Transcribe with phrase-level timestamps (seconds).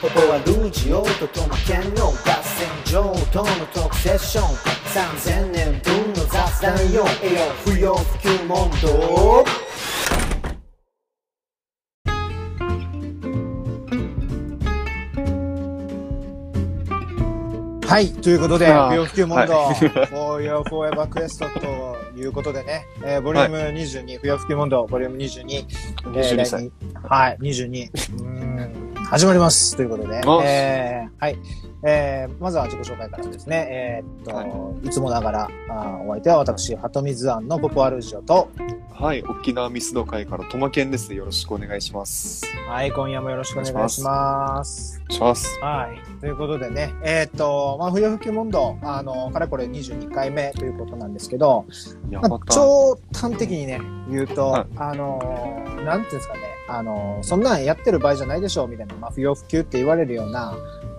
[0.00, 4.44] ここはルージオとトマケンの合戦場とのトークセッション。
[4.94, 7.04] 3000年分の雑談よ。
[7.22, 9.44] 栄養不要不急問答。
[17.86, 19.74] はい、ということで、不要不急問答、はい。
[20.06, 25.66] For Your Forever Quest ということでね、えーボリューム22、不要不急問答、ボリューム22、
[26.12, 26.64] 22歳。
[26.64, 27.90] えーはい、22。
[29.10, 29.74] 始まります。
[29.74, 31.38] ということで、おえーはい。
[31.82, 33.66] えーまずは自己紹介からですね。
[33.68, 38.48] えーっと、、はいつもながら、あーお相手は私、ハトミズアンのポポアルージオと、
[38.94, 41.12] はい、沖縄ミスド会からトマケンです。
[41.12, 42.46] よろしくお願いします。
[42.68, 45.02] はい、今夜もよろしくお願いします。
[45.10, 45.58] します。
[45.60, 46.20] はい。
[46.20, 51.74] ということでね、えーっと、まあ、不要不急問答、あの、かれこれ22回目ということなんですけど、ま
[52.06, 60.54] あ、いやまた、超端的にね、言うと、はいあのーなんていうんですかね、あのーそんなんやってる場合じゃないでしょう、みたいな、まあ、不要不急って言われるような、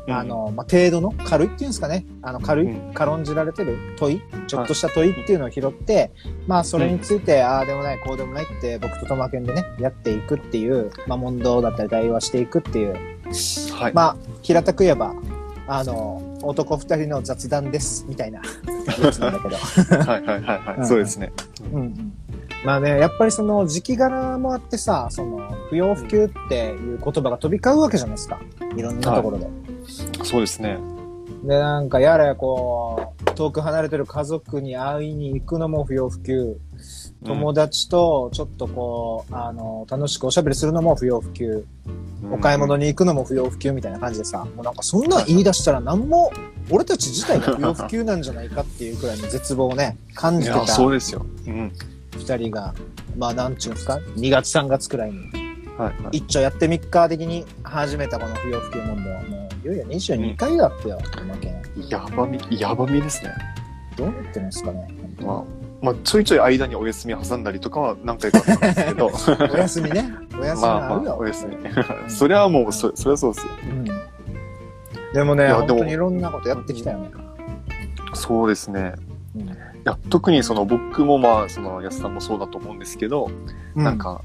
[0.07, 6.11] うんあのーまあ、程度の軽いっていうんですかね、あの、軽い、うん軽んじられてる問い、ちょっとした問いっていうのを拾って、
[6.47, 12.93] まあ、それについて、ああでもない、こうでもないって、僕とトマケンでね、やっていくっていう、まあ、問答だったり対話していくっていう、
[13.73, 13.93] はい。
[13.93, 15.13] まあ、平たく言えば、
[15.67, 18.41] あのー男二人の雑談です、みたいな
[19.03, 19.55] やつなんだけど。
[19.57, 20.77] はいはいはいはい。
[20.79, 21.31] うんそうですね。
[21.71, 22.13] うん
[22.63, 28.39] まあね、やっぱりその時期柄もあってさ、その不要不急っていう言葉が飛び交うわけじゃないですか。
[28.75, 29.47] いろんなところで。
[30.23, 30.77] そうですね。
[31.43, 36.57] で、なんかやれこう、遠く離れてる家族に会いに行くのも不要不急。
[37.25, 41.65] 友達とちょっとこう、あの、楽しくおしゃべりするのも不要不急。
[42.31, 42.85] お買い物に。
[42.85, 46.31] に行くのも不要不急みたいな感じでさ、もうなんかそんなん言い出したら何も、
[46.69, 51.25] 俺たち自体が不要不急なんじゃないかっていうくらいの絶望をね、感じてたそうですよ。
[51.47, 51.71] うん。
[52.17, 52.73] 二人が、
[53.17, 55.17] まあなんちゅうんですか ?2 月3月くらいに、
[55.77, 56.17] はいはい。
[56.17, 61.53] 一丁やって3日的に始めたこの不要不急問題はもう、いよいよ22回だってよ、おまけ。
[61.89, 63.33] やばみ、やばみですね。
[63.95, 64.87] どうなってるんですかね。
[65.21, 65.43] まあ、
[65.81, 69.11] まあ、ちょいちょい間にお休み挟んだりとかは何回かあったんですけど。
[69.53, 70.09] お休みね。
[70.39, 71.09] お休みまああるよ。
[71.09, 71.57] まあ、お休み。
[72.09, 73.53] それはもう、そそれはそうですよ。
[73.63, 73.85] うん。
[75.13, 77.11] でもね、本当にいろんなことやってきたよね。
[78.13, 78.93] そうですね。
[79.35, 83.29] うんいや、特にその僕もまあ、その安さんもそうだと思うんですけど、
[83.75, 84.21] なん、か、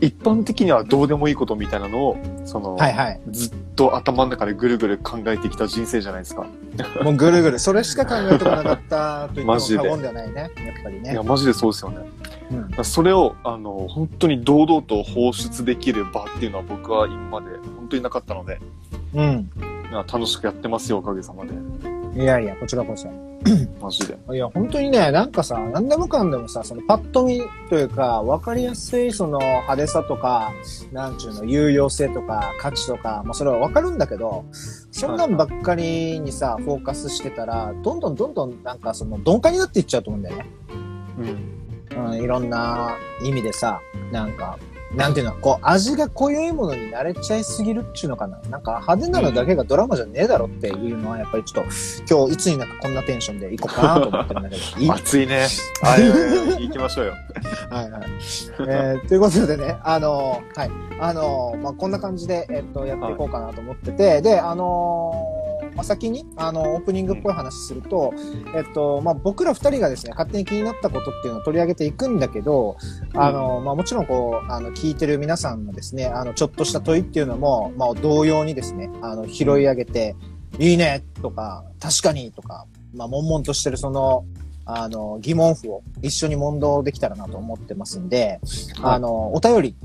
[0.00, 3.20] 一般的にはどうでもいいことみたいなのを、その、はいはい。
[3.30, 6.46] ずっと頭の中でぐるぐる考えてきた人生じゃないですか。
[7.02, 10.34] もうぐるぐる、それしか考えてこなかったと言っても マジで過言ではないね。
[10.40, 10.50] やっ
[10.82, 11.22] ぱりねいや、。
[11.22, 11.96] マジでそうですよね。
[11.98, 18.58] うんそれを、あの、本当に堂々と放出できる場っていうのは僕は今まで本当になかったので、
[19.14, 19.50] うん。
[19.92, 21.52] 楽しくやってますよ、おかげさまで。
[22.20, 23.08] いやいや、こちらこそ。
[23.80, 24.18] マジで。
[24.32, 30.52] いや、本当にね、なんかさ、なんでもかんでもさ、そのパッと見というか、わかりやすいその派手さとか、
[30.92, 34.44] なんちゅうの、有用性とか、価値とか、まあそれはわかるんだけど、
[34.90, 40.46] そんなんばっかりにさ、フォーカスしてたら、どんどんどんどんなんかその鈍化になっていっちゃうと思うんだよね。
[41.18, 41.60] うん。
[41.90, 43.80] うん、いろんな意味でさ、
[44.12, 44.58] なんか、
[44.94, 48.40] なんていうの、こう、味が濃いものに慣れちゃいすぎるっちゅうのかな。
[48.50, 51.70] なんか派手なのだけがドラマじゃねえだろっていうのは、やっぱりちょっと、
[52.12, 54.62] 今日いつになくこんなテンションでいこうかなと思ってるんだけど。
[54.80, 54.90] いい？
[54.90, 55.46] 熱いね。
[55.82, 57.12] はいはいはい、行きましょうよ。
[57.70, 58.02] はいはい。
[58.68, 60.70] えーということでね、あのーはい。
[61.00, 65.39] あのーまあ、こんな感じで、えっと、やっていこうかなと思ってて、で、あのー
[65.74, 68.12] まあ、先に、あの、オープニングっぽい話すると、
[68.54, 72.76] えっと、まあ、僕ら二人がですね、勝手に気になったことっていうのを取り上げていくんだけど、
[73.14, 80.16] あの、まあ、もちろんこう、あの、聞いてる皆さんのですね、あの、ちょっとした問いっていうのも、まあ、同様にですね、あの、拾い上げて、
[80.58, 84.24] いいねとか、確かにとか、まあ、悶々としてるその、
[84.64, 88.40] あの、疑問符を一緒に問答できたらなと思ってますんで、
[88.80, 88.94] はい。
[88.94, 89.76] あの、お便り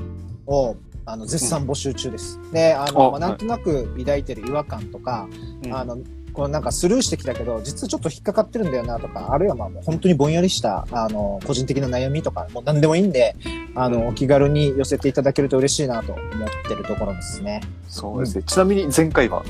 [0.47, 0.75] を、
[1.05, 2.39] あの、絶賛募集中です。
[2.51, 5.27] で、あの、まあ、なんとなく抱いてる違和感とか、
[5.63, 5.97] うんあの、
[6.33, 13.37] こうなんかスルーしてきたけど、実はちょっと引っかかってるんだよなとか、あるいはまあもう本当にぼんやりした、あの、個人的な悩みとか、もう何でもいいんで、
[13.73, 16.27] あの、お気軽に寄せていただけると嬉しいなと思っ
[16.67, 17.61] てるところですね。
[17.87, 18.43] そうですね。
[18.43, 19.45] ちなみに前回は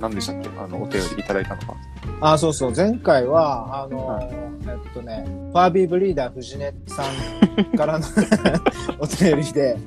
[0.00, 0.50] 何でしたっけ？
[0.58, 1.76] あの、お便りいただいたのは。
[2.20, 4.48] あ、そうそう、前回は、あの、はい。
[4.68, 7.02] えっとね、ファービーブリーダー藤根さ
[7.74, 8.04] んからの
[9.00, 9.78] お便りで、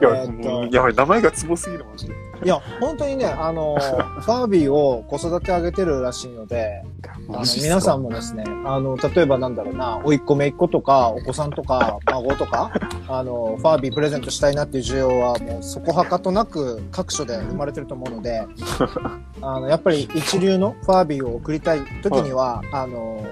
[0.00, 2.14] いや、えーっとやばい、名前がツボすぎるマジで。
[2.44, 2.48] い。
[2.48, 3.76] や、本当にね、あの、
[4.20, 6.84] ファービーを子育て上げてるらしいので、
[7.28, 12.70] あの皆さんもですね、あの、例えばなんだろうな、甥っ子姪っ子とか、お子さんとか、孫とか、
[13.08, 18.46] あの、ファービープレゼントしたいなっていう需要は、もうそこはかとなく各所で生まれてると思うので、
[19.42, 21.67] あの、やっぱり一流のファービーを送りたい
[22.02, 23.24] 時には、あの、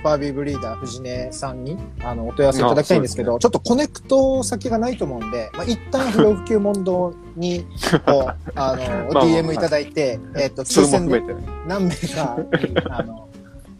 [0.00, 7.66] ッパービーブリーダー藤根さんに、あの、お問い合わせいただきたいんですけど、ちょっとコネクト先がないと思うんで、まあ、一旦不要不急問答に、
[8.06, 11.58] こう、 あの、まあ DM いただいて、えっと、そ抽選でれも含めてね。
[11.68, 12.36] 何名か
[12.66, 13.28] に、あの、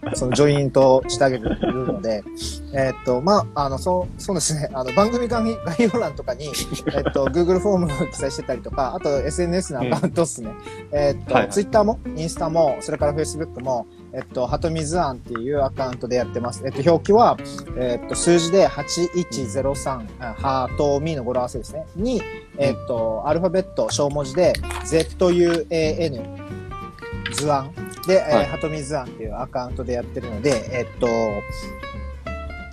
[0.14, 2.24] そのジョイントしてあげるので、
[2.72, 10.50] えっと、まあ、あの、そう、そうですね、あの、番組概 概要欄とかに、えっと、Google フォームを記載してたりとか、あと SNS のアカウントっすね。
[10.92, 16.62] えっと、はいはい Twitter も、インスタも、それから Facebook も、えっと、はとみずあんっていうアカウントでやってます。
[16.64, 17.36] えっと、表記は、
[17.76, 21.86] えっと、数字で8103、あはとみの語呂合わせですね。
[21.96, 22.22] に、
[22.58, 24.52] えっと、アルファベット小文字で、
[24.84, 26.40] ZUAN、
[27.32, 27.70] 図案
[28.10, 31.06] で、えーはいはとみずあんっていうアカウントでやってるので、えっと、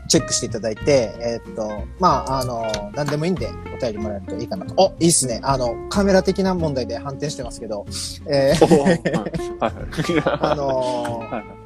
[0.08, 4.74] チェックしていただいて、えっと、まあ、あの、何でもいいんでお便りもらえるといいかなと。
[4.78, 5.40] お、いいっすね。
[5.44, 7.86] あの、カメラ的な問題で反転してますけど、
[8.26, 9.62] えー。
[10.42, 11.58] あのー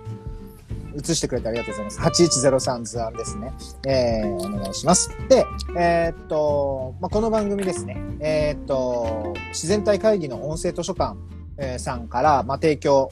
[0.94, 2.26] 映してくれてありがとうございます。
[2.26, 3.54] 8103図案ですね。
[3.88, 5.10] えー、お願いします。
[5.30, 5.46] で、
[5.78, 7.96] えーっと、まあ、この番組ですね。
[8.20, 11.16] えーっと、自然体会議の音声図書館、
[11.58, 13.12] えーさんから、まあ、提供お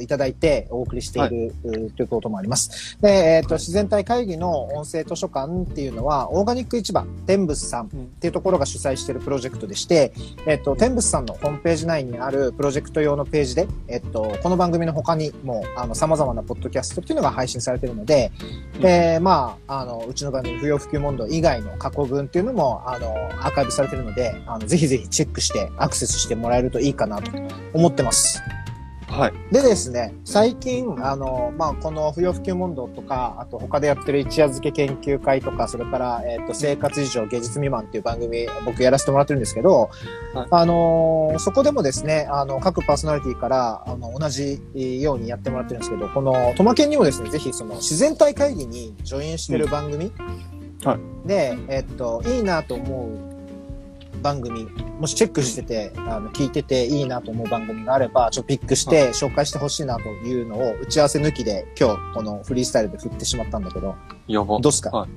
[0.00, 2.98] いただいてお送りしている、うーということもあります。
[3.00, 7.88] で、えーっと、自然体会議の音声図書館っていうのは、オーガニック市場、天仏さんっ
[8.20, 10.12] ていうところが主催しているプロジェクトでして、
[10.46, 18.30] えっと、天仏さんのホームページ内にあるプロジェクト用のページで、えっと、この番組の他にも、あの、様々なポッドキャストっていうのが配信されているので、
[18.80, 27.30] で、まあ、あの、うちの番組、不要不急問答以外の過去分っていうのも、あの、アーカイブされているので、あの、ぜひぜひチェックしてアクセスしてもらえるといいかなと
[27.72, 28.40] 思ってます。
[29.08, 29.32] はい。
[29.52, 39.90] でですね、最近、あの、まあ、この不要不急問答とか、あと他でやってる一夜漬け研究会とか、それから、えっ、と、生活以上芸術未満っていう番組、僕やらせてもらってるんですけど、
[40.34, 40.48] はい。
[40.50, 44.60] あのーそこでもですね、あの、各パーソナリティから、あの、同じ
[45.00, 50.12] ようにやってもらってるんですけど、この、トマケンにもですね、ぜひその、自然体会議にジョインしてる番組、
[50.84, 53.25] はで、えっと、いいなと思う
[54.22, 54.66] 番組、
[55.00, 63.94] もしチェックしてて、あの、聞いてていいなと思う番組があれば、ちょっとピックして紹介してほしいなというのを打ち合わせ抜きで今日このフリースタイルで振ってしまったんだけど、
[64.28, 64.58] やば。
[64.60, 64.90] どうっすか？
[64.90, 65.10] はい。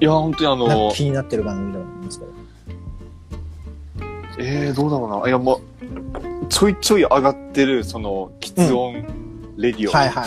[0.00, 2.32] いや、本当にあの、気になってる番組だと思うんですけど。
[4.38, 5.28] えー、どうだろうな。
[5.28, 8.94] いや、もう、ちょいちょい上がってる、その、喫音
[9.56, 9.92] レディオ。
[9.92, 10.26] はいは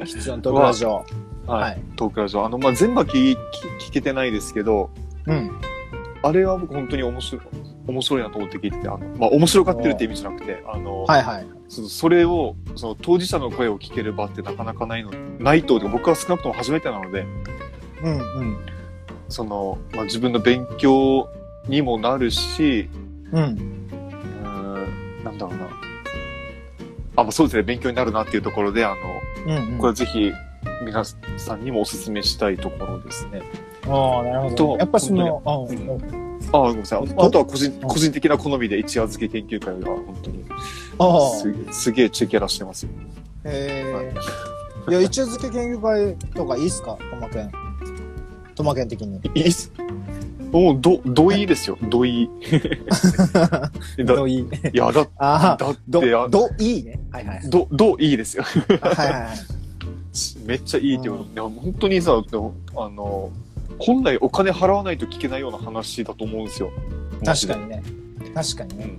[0.00, 0.04] い。
[0.04, 0.94] 必要トークラジオ。
[0.94, 1.62] はい。
[1.62, 2.44] はいトークラジオ。
[2.44, 3.36] あの、まあ、全部は聞聞
[3.80, 4.90] 聞けてないですけど、
[5.26, 5.50] うん。
[6.26, 7.46] あれは僕本当に面白い、
[7.86, 11.46] 面白いなと思って聞いてて、あの、まあ、面白がってるって意味じゃなくて、あの、はいはい。
[11.68, 17.24] そのそれを、その当事者の声を聞ける場ってなかなかないの、ないと、僕は少なくとも初めてなので、
[18.02, 18.56] うんうん。
[19.28, 21.28] その、まあ、自分の勉強
[21.68, 22.90] にもなるし、
[23.32, 23.42] うん。
[23.42, 25.66] うーん、なんだろうな。
[27.16, 28.96] あ、まあ、そうですね、勉強になるなっていうところで、あ
[29.46, 29.78] の、うん、うん。
[29.78, 30.32] これぜひ、
[30.84, 33.42] 皆さんにもお勧めしたいところですね。
[33.88, 36.00] ああ、なるほど、とやっぱその、あにうんうん。
[36.52, 36.98] あ、ごめんなさい。
[37.16, 40.44] ああとは個人、あ個人的な好みで一夜漬け研究会が本当に
[40.98, 41.30] ああ。
[41.30, 42.90] すすげえチェキャラしてますよ。
[43.44, 43.84] へ
[44.88, 44.90] え。
[44.90, 46.96] いや、一夜漬け研究会とかいいっすか？
[47.10, 47.52] トマケン。
[48.54, 49.20] トマケン的に。
[49.34, 49.72] いいっす。
[50.52, 51.76] もう、ど、どいいですよ。
[51.90, 52.30] どい い。
[54.04, 54.38] だどいい。
[54.72, 57.00] いや、だ、ああ、だっどて、あ、どいいね。
[57.10, 57.50] はいはい。
[57.50, 58.44] ど、どいいですよ。
[58.44, 59.36] はいはいはい。
[60.46, 61.24] めっちゃいいってこと。
[61.34, 62.12] でも本当にさ、
[62.76, 63.30] あの、
[63.78, 66.70] 本来お金払わないと聞けないような話だと思うんですよ。
[67.24, 67.82] 確かにね。
[68.34, 68.90] 確かにね。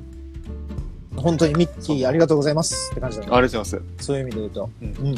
[1.15, 3.29] 本当にミッキーありがとうございますって感じだね。
[3.31, 4.05] ありがとうございます。
[4.05, 4.69] そういう意味で言うと。
[4.81, 5.15] うんうん。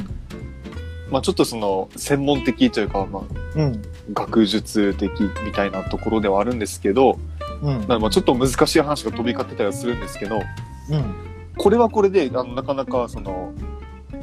[1.11, 3.23] まあちょっとその、専門的というか、まあ、
[3.55, 3.81] うん。
[4.13, 5.11] 学術的
[5.43, 7.19] みたいなところではあるんですけど、
[7.61, 7.85] うん。
[7.87, 11.13] まあまあちょっと難しい話が飛び交ってたりはするんですけど、うん。
[11.57, 13.51] これはこれで、あの、なかなかその、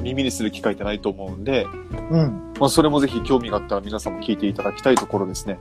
[0.00, 1.66] 耳にする機会ってないと思うんで、
[2.10, 2.52] うん。
[2.58, 5.58] まあそれもぜひ興味があったら皆さんも聞いていただきたいところですね。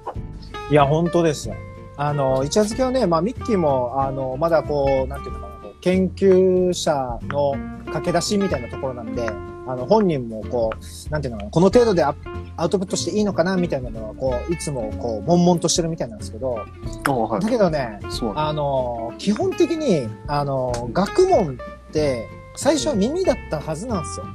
[0.71, 1.55] いや、本当ですよ。
[1.97, 7.53] あの、一夜漬けはね、まあ、ミッキーも、あの、まだこう、なんていうのかな、こう研究者の
[7.85, 9.29] 駆け出しみたいなところなんで、
[9.67, 12.13] あの、本人もこう、なんていうのかな、この程度でア
[12.57, 16.59] アウトプットしていいのかな、みたいなのは、こう、いつも、こう、悶々としてるみたいなんですけど、
[17.07, 17.99] あはだけどね、
[18.35, 21.57] あの、基本的に、あの、学問
[21.89, 24.25] って、最初は耳だったはずなんですよ。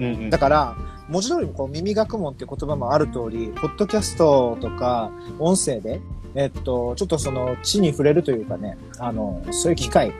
[0.00, 0.76] うんうんだから、
[1.08, 6.00] 文字通りにこう耳学問っていう言葉もある通り、ポッドキャストとか音声で、
[6.34, 10.12] えっと、ちょっとその地に触れるというかね、あの、そういう機会。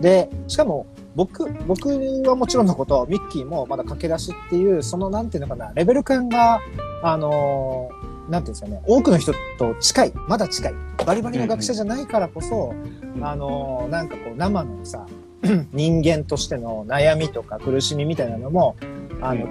[0.00, 6.60] で、しかも、僕、僕はもちろんのこと、ミッキーもまだ駆け出しっていう、そのなんていうのかな、レベル感が、
[7.02, 7.90] あの、
[8.28, 10.74] なんていうんですかね、多くの人と近い、まだ近い。
[11.04, 12.72] バリバリの学者じゃないからこそ、
[13.16, 15.04] うんあの、なんかこう生のさ、
[15.72, 18.76] 人間としての悩みとか苦しみみたいなのも、
[19.20, 19.46] あの、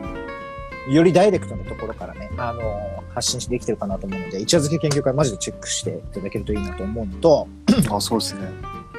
[0.89, 7.47] よりダイレクトなところからね、あの、発信できてるかなと思うので、一夜漬け研究会マジでチェックしていただけるといいなと思うのと、
[7.91, 8.41] あ、そうですね。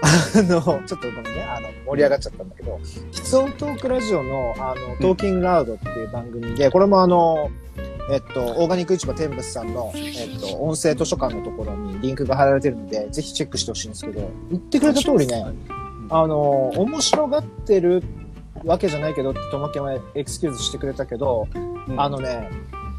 [0.03, 2.79] あの、ちょっとごめんね、あの、盛り上がっちゃったんだけど、
[3.13, 7.51] 喫音トークラジオの、あの、トーキングラウドっていう番組で、これもあの、
[8.11, 15.45] えっと、オーガニック市場天物さんの、えっと、音声図書館のところにリンクが貼られてるので、ぜひチェックしてほしいんですけど、言ってくれた通りね、
[16.11, 18.03] あの、面白がってる
[18.65, 22.51] わけじゃないけどって、ともけはエクスキューズしてくれたけど、うんあのね、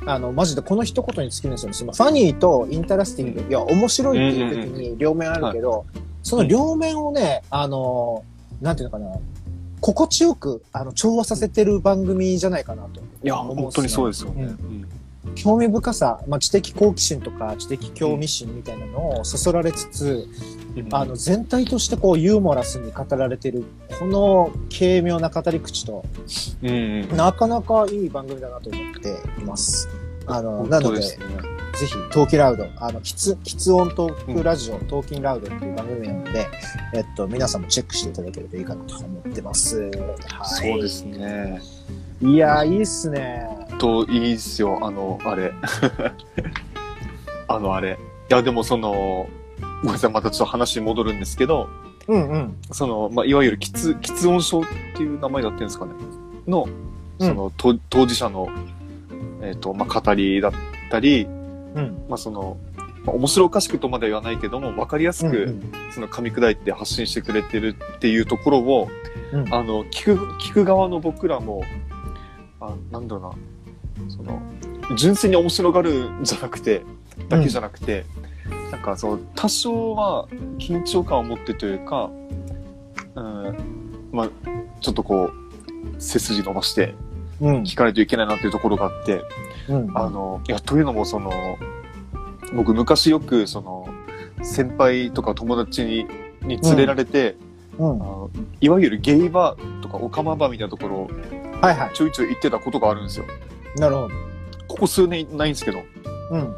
[0.06, 1.94] あの、マジでこの一言に尽きるんですよね。
[1.96, 5.86] funny と interesting、いや、面白いっていう時に両面あるけど、
[6.24, 8.24] その両面をね、あの、
[8.62, 9.16] なんていうのかな、
[9.82, 13.02] 心地よく、あの、調和させてる番組じゃないかなと。
[13.02, 14.44] いや、本当にそうですよね。
[14.44, 14.90] うんうん
[15.36, 20.28] 興味深さ、まあ、知的好奇心とか知的興味心みたいなのをそそられつつ、
[20.92, 23.64] あの、全体としてこうユーモラスに語られてる、
[24.00, 26.06] この軽妙な語り口と、
[26.62, 26.72] うんう
[27.14, 27.18] ん。
[27.18, 29.10] なかなかいい番組だなと思って
[29.42, 29.90] います。
[30.28, 31.18] あの、なので、ぜ
[31.86, 36.48] ひ、トーキラウド、あの、きつ、きつ音トークラジオ、トーキンラウドっていう番組なので、
[36.94, 39.80] えっと、皆さんもチェックしていただけるといいかなと思ってます。
[39.80, 39.92] はい。
[40.72, 41.62] そうですね。
[42.22, 43.48] いやー、いいっすね。
[43.78, 44.78] と、いいっすよ。
[44.82, 45.54] あの、あれ。
[47.48, 47.98] あの、あれ。
[48.30, 49.28] いや、でもその、
[49.82, 51.70] ごめんなさい、またちょっと話に戻るんですけど、
[52.08, 52.56] うんうん。
[52.72, 53.96] その、まあ、いわゆる、きつ、
[54.28, 54.64] 音症っ
[54.96, 55.92] ていう名前だってんですかね。
[56.48, 56.68] の、
[57.20, 58.50] その、と当事者の、
[59.42, 60.52] えっ、と、まあ、語りだっ
[60.92, 61.26] たり、
[61.76, 62.04] うん。
[62.10, 62.58] まあ、その、
[63.06, 68.90] まあ、面白おかしくとまでは言わないけども、わかりやすく、うんうんその噛み砕いて発信してくれてるっていうところを、
[69.34, 71.64] うんあの、聞く、聞く側の僕らも、
[72.60, 73.36] あ、なんだろ
[73.98, 74.42] うな、その、
[74.96, 76.84] 純粋に面白がるんじゃなくて、
[77.28, 78.06] だけじゃなくて、
[78.72, 82.10] なんかその、多少は緊張感を持ってというか、
[83.16, 83.58] うん、
[84.12, 84.30] まあ、
[84.82, 86.96] ちょっとこう、背筋伸ばして
[87.42, 87.64] うん。
[87.64, 89.22] 聞かないといけないなっていうところがあって、
[89.68, 89.98] うん。
[89.98, 91.32] あの、いや、というのも、その、
[92.54, 93.88] 僕、昔よく、その、
[94.42, 96.06] 先輩とか友達に
[96.44, 97.36] に連れられて、
[97.78, 97.92] うん。
[97.92, 98.30] あの
[98.62, 101.10] いわゆるゲイバーとかオカマバーみたいなところを
[101.62, 103.26] はいはちょいちょい行ってたことがあるんですよ。
[103.76, 103.80] い。
[103.80, 104.10] なるほど。
[104.68, 105.80] ここ数年ないんですけど、
[106.32, 106.56] うん。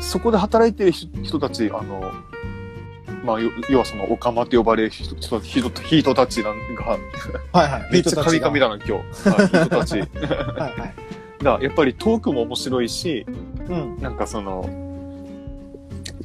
[0.00, 2.12] そこで働いてる人人たち、あの、
[3.24, 7.92] まあ、よ要はそのオカマと呼ばれる人人人人たちなんが、はいはい。
[7.92, 8.68] めっちゃカミカミだ。
[8.68, 9.28] だな、今日。
[9.28, 11.44] はい人たち はいはい。
[11.44, 13.26] が、やっぱりトークも面白いし、
[13.68, 13.98] うん。
[14.00, 14.68] なんかその、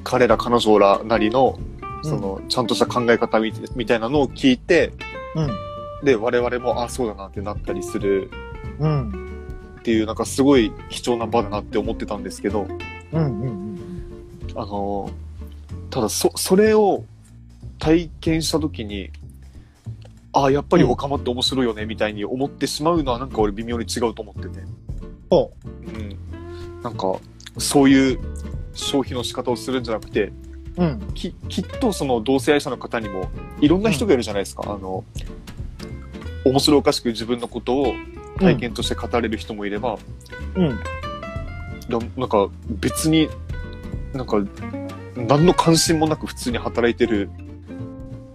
[0.04, 1.60] 彼ら彼女らなりの、
[2.04, 4.92] その、ちゃんとした考え方みみたいなのを聞いて、
[5.36, 5.73] うん。
[6.04, 8.30] で、我々も、あ、そうだなってなったりする
[8.80, 9.10] うん。
[9.80, 12.68] っていう、なんかすごい貴重な場だなって思ってたんですけど、
[13.12, 13.42] うん。
[13.42, 13.78] うん。
[14.56, 15.10] あの、
[15.90, 17.06] ただ、そ、それを
[17.80, 19.12] 体験したときに、
[20.34, 24.64] あ、やっぱりオカマって面白いよね、みたいに思ってしまうのは、なんか俺微妙に違うと思ってて。
[25.30, 26.82] ほうん。
[26.82, 27.20] なんか、
[27.58, 28.20] そういう
[28.74, 30.32] 消費の仕方をするんじゃなくて、
[30.78, 30.84] う。
[30.84, 31.00] うん。
[31.14, 33.30] ききっとその同性愛者の方にも
[33.62, 35.04] いろんな人がいるじゃないですか、あの
[36.46, 37.94] 面白おかしく自分のことを
[38.40, 39.98] 体験として語れる人もいれば、
[40.56, 40.80] うん。
[42.18, 43.30] なんか別に
[44.14, 44.38] なんか
[45.16, 47.30] 何の関心もなく普通に働いてる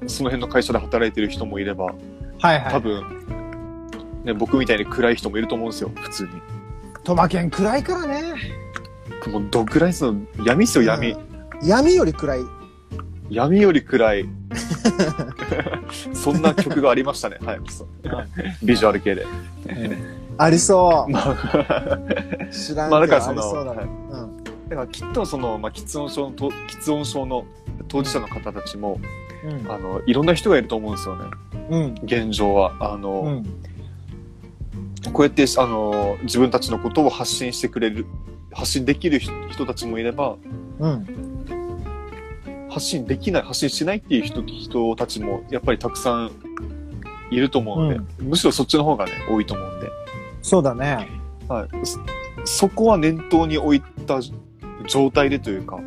[0.06, 1.96] その辺の会社で働いてる人もいればはい
[2.40, 2.62] はい。
[2.70, 6.30] 多分、ね、僕みたいに暗い人もいると思うんですよ普通に
[7.04, 8.34] トマケン暗いからね。
[9.26, 11.28] もうどらいその闇っすよ闇、うん
[11.62, 12.40] 闇より暗い。
[13.30, 14.24] 闇より暗い
[16.12, 17.88] そんな曲がありましたね はいそう
[18.62, 19.24] ビジュアル系で
[20.38, 21.10] ありそう。
[21.10, 21.36] まあ、
[22.50, 23.88] 知らんけど、まあだかそのりそうだね。
[24.68, 27.44] だからきっとその、まあ、喫音症のと、喫音症の
[27.88, 29.00] 当事者の方たちも、
[29.44, 29.70] うん。
[29.70, 31.24] あの、いろんな人がいると思うんですよね。
[31.70, 31.94] うん。
[32.04, 32.72] 現状は。
[32.80, 33.42] あの、
[35.06, 35.12] うん。
[35.12, 38.06] こうやって、あの、自分たちのことを発信してくれる、
[38.52, 40.36] 発信できる人人たちもいれば、
[40.78, 41.37] うん。
[42.70, 46.30] 発信できない、発信しないっていう人人たちも、やっぱりたくさん
[47.30, 49.90] いると思うんで、むしろそっちの方がね、多いと思うんで、
[50.42, 51.08] そうだね。
[51.48, 51.68] はい。
[51.84, 51.98] そ
[52.44, 54.20] そこは念頭に置いた
[54.86, 55.78] 状態でというか、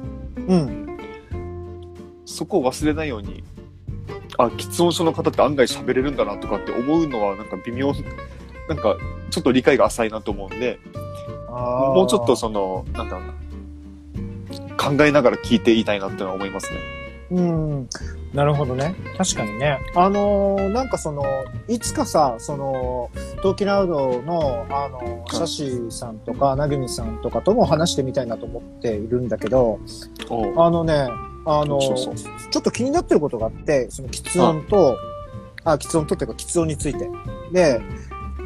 [0.48, 0.98] うん。
[2.26, 3.44] そこを忘れないように、
[4.38, 7.94] あ、喫音症の方って案外喋れるんだなとかって思うのはなんか微妙、
[8.70, 8.98] なんか
[9.30, 10.80] ちょっと理解が浅いなと思うんで、
[11.50, 13.34] ももうちょっとその、なんだろうな、
[14.82, 16.80] 考えながら聞いていたいなってのは思いますね。
[17.32, 17.90] うん。
[18.34, 18.96] なるほどね。
[19.18, 19.80] 確かにね。
[19.96, 21.24] あのーなんかその、
[21.68, 23.10] いつかさ、その、
[23.42, 29.80] トーキラウドの、あのー、シャシーさんとか、ナグミさんとかとも話してみたいなと思っているんだけど、
[30.58, 31.08] あのね、
[31.46, 32.16] あのーそうそう
[32.50, 34.98] ちょっと気になってることがあって、その、喫音と、
[35.64, 37.10] あ、喫音とっていうか、喫音について。
[37.54, 37.82] で、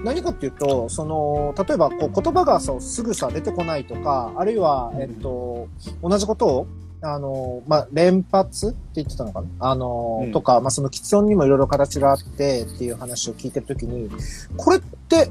[0.06, 5.68] 何かっていうと、その、例えば、こう、言葉がそう、すぐさ出てこないとか、あるいは、えっと、
[6.02, 6.68] 同じことを、
[7.02, 9.48] あの、まあ、連発って言ってたのかな？
[9.60, 14.10] あの、うんとか、まあ、その、喫音にもいろいろ形があってっていう話を聞いてるときに、
[14.56, 15.30] これって、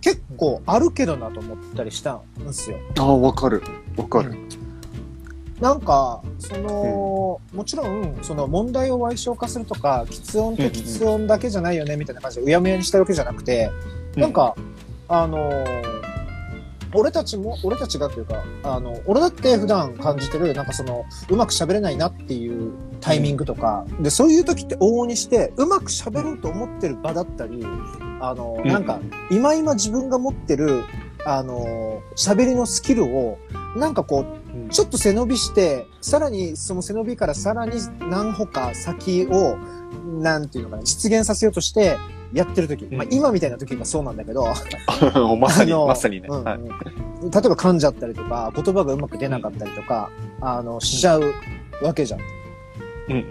[0.00, 2.78] 結構あるけどなと思ったりしたんですよ。
[2.98, 3.60] ああ、わかる。
[3.96, 4.36] わかる。
[5.60, 13.70] なんか、その、もちろん、その問題を歪小化するとか、喫音と喫音だけじゃないよね、みたいな感じでうやむやにしたわけじゃなくて、
[14.16, 14.54] なんか、
[15.08, 16.06] あのー
[16.94, 27.64] 俺たちも、俺たちがというか、あの、俺だって普段感じてる、なんかその、うまく喋れないなっていうタイミングとか、で、そういう時って往々にして、うまく喋ろうと思ってる場だったり、
[28.20, 28.68] あの、うん。
[28.68, 30.84] なんか、今今自分が持ってる、
[31.26, 33.38] あの、喋りのスキルを、
[33.76, 34.68] なんかこう、うん。
[34.68, 37.72] ちょっと背伸びして、さらにその背伸びからさらに
[38.08, 39.58] 何歩か先を、
[40.20, 41.98] なんていうのかな、実現させようとして
[42.32, 44.46] やってる時、まあうん今みたいな時がそうなんだけど、
[45.36, 46.28] まさに、まさにね。
[46.30, 46.44] うんうん。
[46.44, 46.58] はい。
[46.58, 51.24] 例えば噛んじゃったりとか、言葉がうまく出なかったりとか、あの、しちゃう
[51.82, 52.20] わけじゃん。
[53.08, 53.24] うん。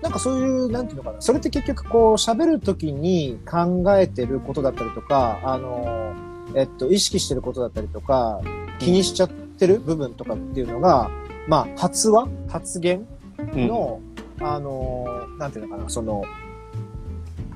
[0.00, 6.14] なんかそういう、なんていうのかな、それって結局こう、喋るときに考えてることだったりとか、あの、
[6.54, 8.40] えっと、意識してることだったりとか、
[8.78, 11.10] 気にしちゃってる部分とかっていうのが、
[11.46, 12.28] まあ、発話？
[12.48, 13.06] 発言？
[13.38, 13.68] うん。
[13.68, 14.00] の、
[14.40, 16.22] あの、なんていうのかな、その、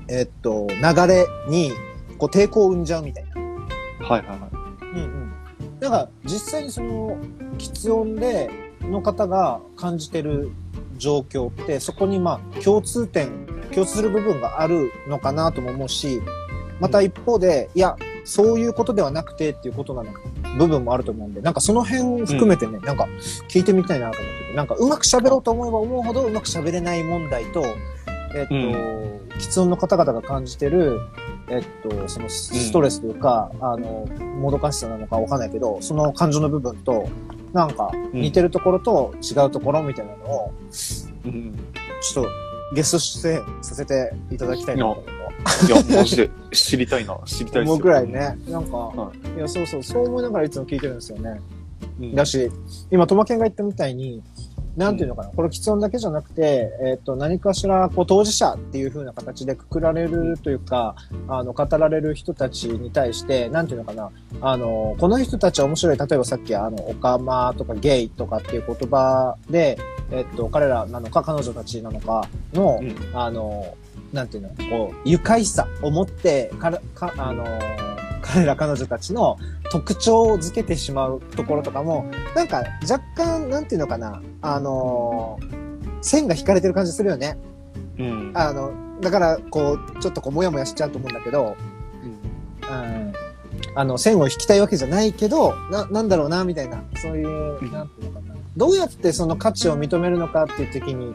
[0.07, 1.71] えっと、流れに、
[2.17, 3.41] こう、抵抗を生んじゃうみたいな。
[4.05, 4.85] はいはいはい。
[4.95, 5.33] うんうん。
[5.79, 7.17] だから、実際にその、
[7.57, 8.49] 喫音で、
[8.81, 10.51] の方が感じてる
[10.97, 13.29] 状況って、そこにまあ、共通点、
[13.71, 16.21] 共通する部分があるのかなとも思うし、
[16.81, 20.11] また一方で、いや、そういうことではなくてっていうことなの
[20.57, 23.07] 部分もあると思うんで、なんかその辺含めてね、なんか
[23.49, 27.63] 聞いてみたいなと思ってて、なんかうまく喋ろうと思えば思うほどうまく喋れない問題と、
[28.35, 28.57] えっと、う
[29.37, 30.99] 喫音の方々が感じてる、
[31.49, 34.05] えっと、そのストレスというか、あの、
[34.39, 37.09] もどかしさなのかわかんないけど、その感情の部分と、
[37.51, 40.53] なんか似てるところと違うところみたいなのを、
[41.25, 41.53] うん。
[42.01, 45.03] ちょっとゲスト出演させていただきたいなと
[45.67, 47.17] いや、マジで知りたいな。
[47.25, 47.73] 知りたいですよ。
[47.73, 48.37] 思うくらいね。
[48.47, 51.41] なんか、、はいや、そうそう、そう思いながらいつも聞いてるんですよね。
[51.99, 52.15] うん。
[52.15, 52.49] だし、
[52.91, 54.23] 今、トマケンが言ったみたいに、
[54.75, 60.95] なんていうのかな、これ喫音だけじゃなくて、えっ、と、何かしら、こう、当事者っていう風な形でくくられるというか、
[61.27, 64.09] あの、語られる人たちに対して、なんていうのかな、
[64.41, 69.77] あの、この人たちは面白い、例えばさっき、あの、オカマとかゲイとかっていう言葉で、
[70.11, 72.95] えっ、と、彼らなのか、彼女たちなのかの、うん。
[73.13, 73.75] あの、
[74.11, 77.45] なんていうの、こう、愉快さを持って、から、か、あの、
[78.23, 79.37] 彼ら彼女たちの
[79.69, 85.37] 特徴を付けてしまうところとかも、なんか若干、なんていうのかな、あの
[86.01, 87.37] 線が引かれてる感じするよね。
[87.99, 88.31] うん。
[88.33, 91.55] あの、だから、こう、ちょっとこう、もやもやしちゃうと思うんだけど、
[92.01, 93.13] うんうん、
[93.75, 98.35] あの、線を引きたいわけじゃないけど、な、なんだろうな、みたいな、そういうう、んなんていうのかな。
[98.55, 101.13] どうやってその価値を認めるのかっていう時に、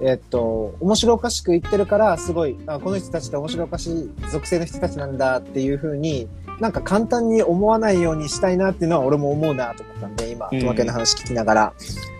[0.00, 6.28] えっと、面白おかしく言ってるから、すごい、あ、この人たちって面白おかしい属性の人たちなんだっていうふうに、
[6.60, 11.72] なんか簡単に思わないようにしたいなっていうのは俺も思うなと思ったんで、今、うんトマケンの話聞きながら、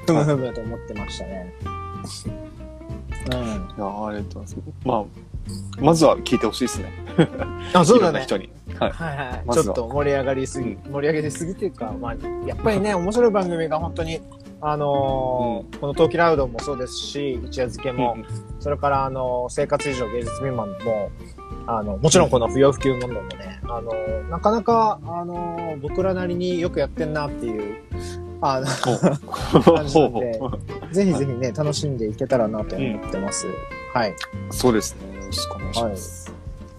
[0.06, 1.52] ふむふむと思ってましたね。
[3.32, 3.34] うん。
[3.36, 4.56] ありがとうございます。
[4.84, 5.04] まあ、
[5.80, 6.92] まずは聞いてほしいですね。
[7.72, 8.22] あ、そうだね。
[8.22, 8.50] 人に。
[8.78, 8.90] はい。
[8.90, 9.42] はいはい。
[9.46, 12.14] まちょっと盛り上がりすぎ、盛り上げてすぎっていうか、まあ、
[12.46, 14.20] やっぱりね、面白い番組が本当に、
[14.60, 18.16] あのーこの冬季ラウドもそうですし、一夜漬けも、
[18.58, 21.10] それから、あのー生活以上芸術未満も、
[21.66, 27.76] あの、もちろんこの不要不急問題もね、あのーなかなか、あのー僕らなりによくやってんなっていう、
[28.40, 28.66] あの、
[29.62, 30.40] 感じなんで
[30.92, 33.46] ぜひぜひね、楽しんでいけたらなと思ってます。
[33.92, 34.14] はい。
[34.50, 35.16] そうですね。
[35.18, 36.32] よろしくお願いします。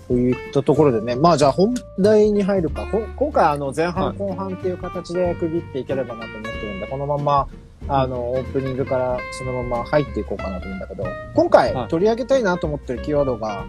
[0.07, 2.87] といったところでね、まあじゃあ本題に入るか。
[2.91, 7.47] こ今回あの前半はい後半っていう形で区切っていければなと思ってるんで、このまま、
[7.87, 13.65] あの、オープニングからそのまま入っていこうかなと思うんだけど、今回はい取り上げたいなと思ってるキーワードが、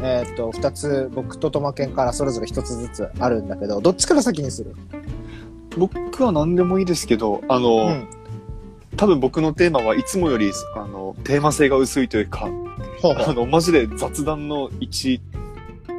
[0.00, 4.76] えーっと、二つ、僕とトマケンからそれぞれ一つずつあるんだけど、どっちから先にする？
[5.76, 8.08] 僕は何でもいいですけど、あの、うん。
[8.96, 12.48] 多分僕のテーマはいつもより、あの、テーマ性が薄いというか、
[13.00, 13.24] ほうほう。
[13.28, 15.20] あの、マジで雑談の一、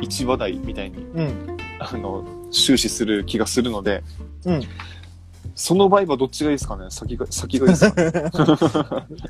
[0.01, 1.57] 一話題みたいに、うん。
[1.79, 4.03] あの、終始する気がするので、
[4.45, 4.61] うん。
[5.61, 6.85] その場合はどっちがいいですかね？
[6.89, 8.11] 先が、先がいいですかね？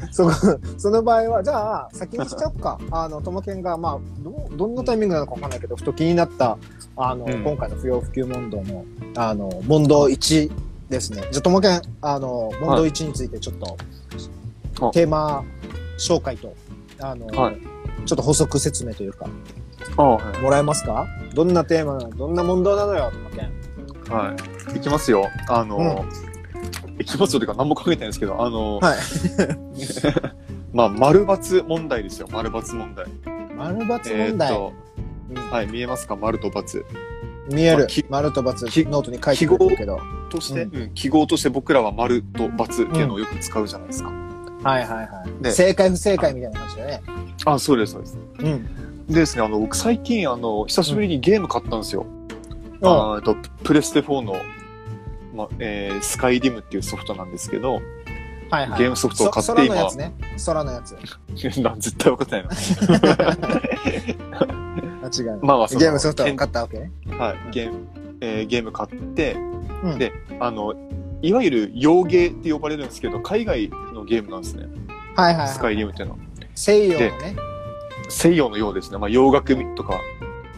[0.14, 0.32] そこ、
[0.78, 2.80] その場合は、じゃあ、先にしちゃおうか。
[2.92, 6.56] あの、ともけんが、まあ、ど、どんなタイミングなのかわかんないけど、ふと気になった、
[6.98, 10.52] あの、うん今回の不要不急問答の、あの、問答1
[10.90, 11.24] ですね。
[11.32, 13.78] じゃあ、ともけん、あの、問答1についてちょっと、
[14.88, 15.44] あテーマ
[15.98, 16.54] 紹介と、
[17.02, 17.58] あの、はい
[18.06, 19.28] ちょっと補足説明というか、
[19.98, 20.42] あはい。
[20.42, 21.06] もらえますか？
[21.34, 22.10] どんなテーマなの？
[22.12, 23.52] どんな問答なのよ、とかけん。
[24.10, 24.36] は
[24.74, 24.78] い。
[24.78, 25.28] いきますよ。
[25.48, 26.06] あの、
[27.00, 28.98] いきますよというか何も考えてないんですけど、あの、はい。
[30.74, 32.28] まあ、丸抜問題ですよ。
[32.32, 33.06] 丸抜問題。
[33.58, 34.50] 丸バツ問題。
[34.50, 34.74] と、
[35.32, 36.16] うんはい、見えますか？
[36.16, 36.84] 丸と×。
[37.52, 38.06] 見えるまあき。
[38.10, 40.00] 丸と×きノートに書いてるけど。
[40.30, 44.12] として、ううん記号として僕らは丸と×っていうのをよく使うじゃないですか。
[44.64, 45.04] はいはいは
[45.40, 45.44] い。
[45.44, 47.02] で正解不正解みたいな感じだね。
[47.46, 48.18] あ、そうです、そうです。
[48.40, 49.06] うん。
[49.08, 52.06] でですね、あの、僕最近、あの、久しぶりにゲーム買ったんですよ。
[52.82, 54.36] ああーえっと、プレステ4の、
[55.34, 57.82] ま、えー、スカイリムっていうソフトなんですけど、
[58.50, 58.80] はいはい。
[58.80, 60.14] ゲームソフトを買ってそ空の今やつね。
[60.46, 60.92] 空のやつ。
[61.62, 62.46] な絶対分かってない
[65.04, 65.40] あ、 違う。
[65.42, 66.92] まあゲームソフトを買ったわけね。
[67.06, 67.18] な。
[67.18, 67.88] はい、ゲーム、
[68.22, 69.36] えーゲーム買って、
[69.84, 70.74] うんで、あの、
[71.22, 74.66] いわゆる洋ゲーって呼ばれるんですけど、海外のゲームなんですね。
[75.16, 75.76] はいはいスカはい。
[75.76, 76.20] イリムっていうのは。
[76.56, 77.36] 西洋のね。
[78.10, 78.98] 西洋のようですね。
[78.98, 80.00] まあ、洋楽とか、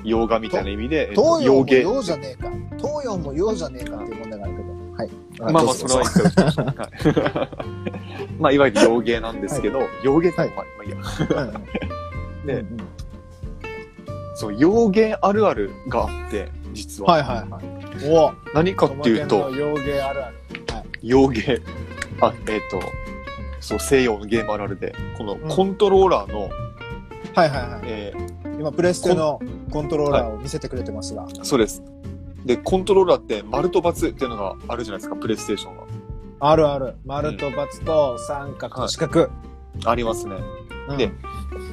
[0.04, 1.82] 洋画みたいな意味で、えっと東洋も洋芸。
[1.82, 2.52] 洋じゃねえか。
[2.78, 4.72] 東洋も洋じゃねえかっていう問題があるけど。
[4.94, 5.10] はい。
[5.40, 6.36] まあまあ、それはいいとし
[7.04, 10.98] てはい まあ、いわゆる洋芸なんですけど、洋芸って、はいまあ、まあいいや。
[11.44, 12.78] うんでうんうん
[14.42, 17.14] そう、洋芸あるあるがあって、実は。
[17.14, 18.10] はいはいはい。
[18.10, 20.36] お何かっていうと、洋芸あるある。
[21.04, 21.62] 洋芸。
[22.22, 22.80] あ、えっ、と、
[23.60, 26.50] そう、西洋のゲームあるあるで、このんコントローラーの、
[27.36, 27.82] はいはいはい。
[27.84, 28.14] え
[28.58, 29.40] 今、プレステの
[29.72, 31.26] コントローラーを見せてくれてますが。
[31.28, 31.82] ーそうです。
[32.46, 35.86] で、コントローラーって、丸と×っていうのがあるじゃないですか、プレイステーションは。
[36.40, 36.96] あるある。
[37.06, 39.30] 丸と×と三角と四角。
[39.86, 40.36] ありますね。
[40.36, 41.12] うんで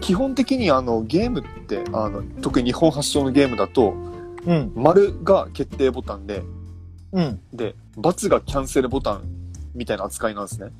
[0.00, 3.94] 基本的にあのゲームってあの特に日本発祥のゲームだと
[4.46, 4.72] うん。
[4.76, 6.42] 丸が決定ボタンで
[7.12, 7.40] うん。
[7.52, 9.22] で×がキャンセルボタン
[9.74, 10.70] みたいな扱いなんですね。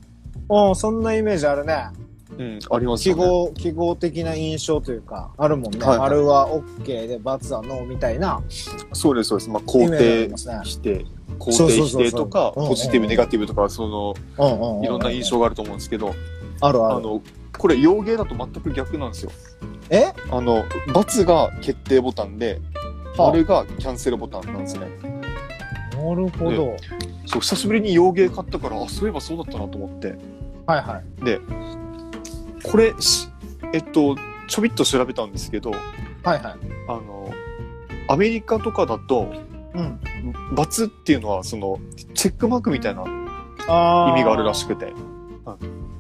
[0.49, 1.87] おそんなイメージあるね。
[2.37, 3.15] うん、ありますね。
[3.15, 5.79] 号、記号的な印象というか、あるもんね。
[5.81, 8.43] はいはい丸は OK で、×は NO みたいな
[8.93, 9.51] そうですそうです。
[9.51, 10.61] まあ肯定ますね。
[10.63, 11.07] 否定
[11.39, 14.15] 肯定否定とかポジティブネガティブとかその。
[14.83, 16.15] いろんな印象があると思うんですけど
[16.61, 16.97] あるある。
[16.97, 17.23] あの
[17.57, 19.33] これ洋芸だと全く逆なんですよ。
[19.91, 20.13] え？
[20.31, 22.61] あの×が決定ボタンで
[23.17, 24.87] はあ丸がキャンセルボタンなんですね。
[25.93, 26.77] なるほど。
[27.27, 30.15] そう久しぶりに洋芸買ったからあそういえばそうだったなと思って。
[30.67, 31.25] はいはい。
[31.25, 31.41] で、
[32.71, 33.29] これ、し
[33.73, 34.17] えっと、
[34.49, 35.81] ちょびっと調べたんですけど、はい
[36.25, 36.43] はい。
[36.89, 37.33] あの、
[38.09, 39.33] アメリカとかだと、
[39.75, 40.01] うん。
[40.55, 41.79] バツっていうのは、その、
[42.15, 43.05] チェックマークみたいな
[43.69, 44.93] あ意味があるらしくて、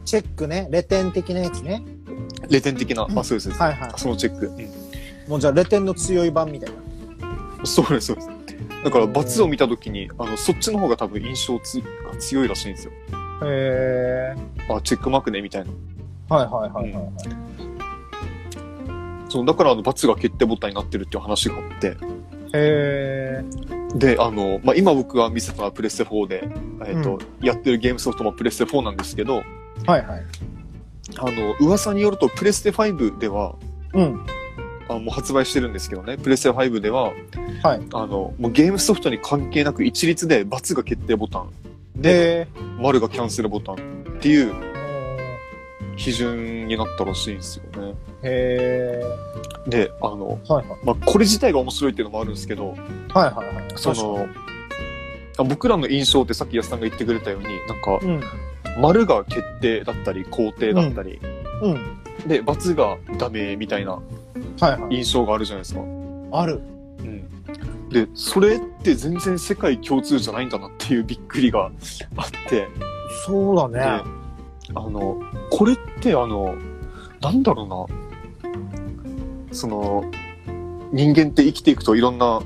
[0.04, 0.68] チェックね。
[0.70, 1.84] レテン的なやつね。
[2.48, 3.62] レテン的な、あ、そうです、そうです。
[3.62, 3.92] はいはい。
[3.96, 4.46] そのチェック。
[4.46, 4.88] うん
[5.28, 7.66] もうじゃあ、レテンの強い版みたいな。
[7.66, 8.28] そうです、そうです。
[8.82, 12.92] だから、バツを見たときに、あの、そっちの方が多分印象つが強いらしいんですよ。
[13.44, 14.36] へえ。
[14.70, 15.70] あ、チェックマークね、みたいな。
[16.28, 17.12] はいはいはいはい。
[19.28, 21.96] そう、だから、あの、が決定ボタンになってるっていう話があって、
[22.54, 23.44] へえ。
[23.94, 26.48] で、あの、まあ、今僕が見せたのはプレステ4で、
[26.86, 29.44] えっ、と、やってるゲームソフトもプレステ4なんですけど、はい
[29.86, 30.24] はい。
[31.18, 33.54] あの、噂によると、プレステ5では、
[33.94, 34.26] うん。
[34.90, 37.12] あもう発売してるんですけどね、プレステ5では、
[37.62, 37.80] はい。
[37.92, 41.50] あの、もうゲームソフトに関係なく一律で×が決定ボタン、
[41.96, 43.78] で、で、丸がキャンセルボタンっ
[44.20, 44.54] ていう
[45.98, 47.94] 基準になったらしいんですよね。
[48.22, 49.02] へ
[49.66, 49.70] え。
[49.70, 50.78] で、あの、はいはい。
[50.84, 52.78] まあ、これ自体が面白いっていうのもあるんですけど、はい
[53.16, 53.72] はいはい。
[53.76, 54.26] その、
[55.38, 58.22] あ僕らの印象ってさっき安さんが言ってくれたように、なんか、うん。
[58.80, 61.20] 丸が決定だったり、肯定だったり、
[61.62, 62.28] うん。
[62.28, 64.00] で、×がダメみたいな。
[64.90, 65.80] 印象があるじゃないですか。
[66.32, 66.60] ある。
[67.00, 67.88] うん。
[67.90, 71.72] で、それって全然世界共通じゃないんだなっていうびっくりがあっ
[72.48, 72.68] て、
[73.26, 74.17] そうだで、ね。
[74.74, 76.54] あの、これってあの、
[77.20, 80.04] なんだろうな、その、
[80.92, 82.40] 人間って生きていくといろんな、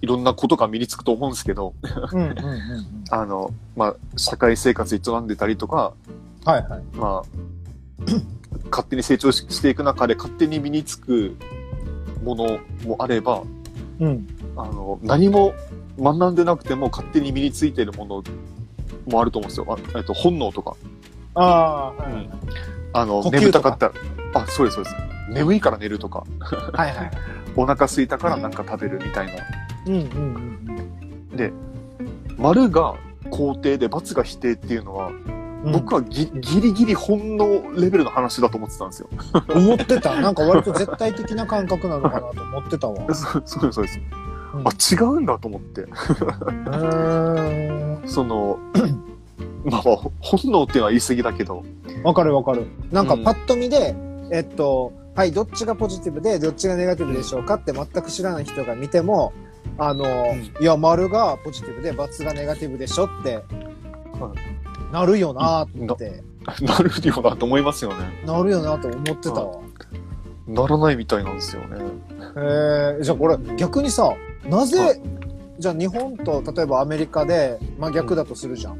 [0.00, 1.74] いろんなことが身につくと思うんですけど。
[3.10, 5.92] あの、まあ、社会生活営んでたりとか、
[6.44, 6.82] はいはい。
[6.94, 8.08] まあ、
[8.70, 11.36] 勝手に成長ししていく中で勝手に身につく
[12.22, 13.42] ものもあれば、
[14.00, 14.26] うん。
[14.56, 15.54] あの、何も
[15.98, 18.22] 学んでなくても勝手に身についているもの
[19.06, 19.66] もあると思うんですよ。
[19.68, 20.76] あえっと、本能とか。
[21.38, 22.30] ああ、はいはい。
[22.92, 23.92] あの、眠たかったら、
[24.34, 24.96] あ、そうです、そうです。
[25.30, 27.10] 眠いから寝るとか、はいはい。
[27.56, 29.32] お腹空いたからなんか食べるみたいな。
[29.86, 30.48] うんうんうん
[32.38, 32.94] 丸が
[33.30, 35.08] 肯定で×が否定っていうのは、
[35.64, 35.72] うん。
[35.72, 39.08] 僕はギギリギリ本能レベルの話だと思ってたんですよ。
[39.48, 40.20] 思ってた。
[40.20, 42.96] なんか割と絶対的な感覚なのかなと思ってたわ。
[43.14, 43.98] そうそうです、そうです。
[43.98, 44.28] うん
[44.64, 45.86] あ、違うんだと思って。
[48.06, 48.58] その、
[49.64, 51.64] まあまあ、本能っていうのは言い過ぎだけど、
[52.04, 52.66] わかるわかる。
[52.90, 53.94] なんかうんパッと見で、
[54.30, 59.32] えっと、はい、どっちがポジティブで、どっちがネガティブでしょうかって全く知らない人が見ても、
[59.78, 60.06] あの、
[60.60, 63.42] いや、丸がポジティブで、×がネガティブでしょって、
[64.92, 66.22] なるよなって、
[66.62, 67.96] なるよなと思いますよね。
[68.24, 69.60] なるよなと思ってたわ。
[70.46, 71.76] ならないみたいなんですよね。
[71.76, 74.14] へえじゃあこれ逆にさ、
[74.48, 75.02] なぜ、はい
[75.58, 78.78] じゃあ日本と例えばアメリカで真逆だとするじゃん。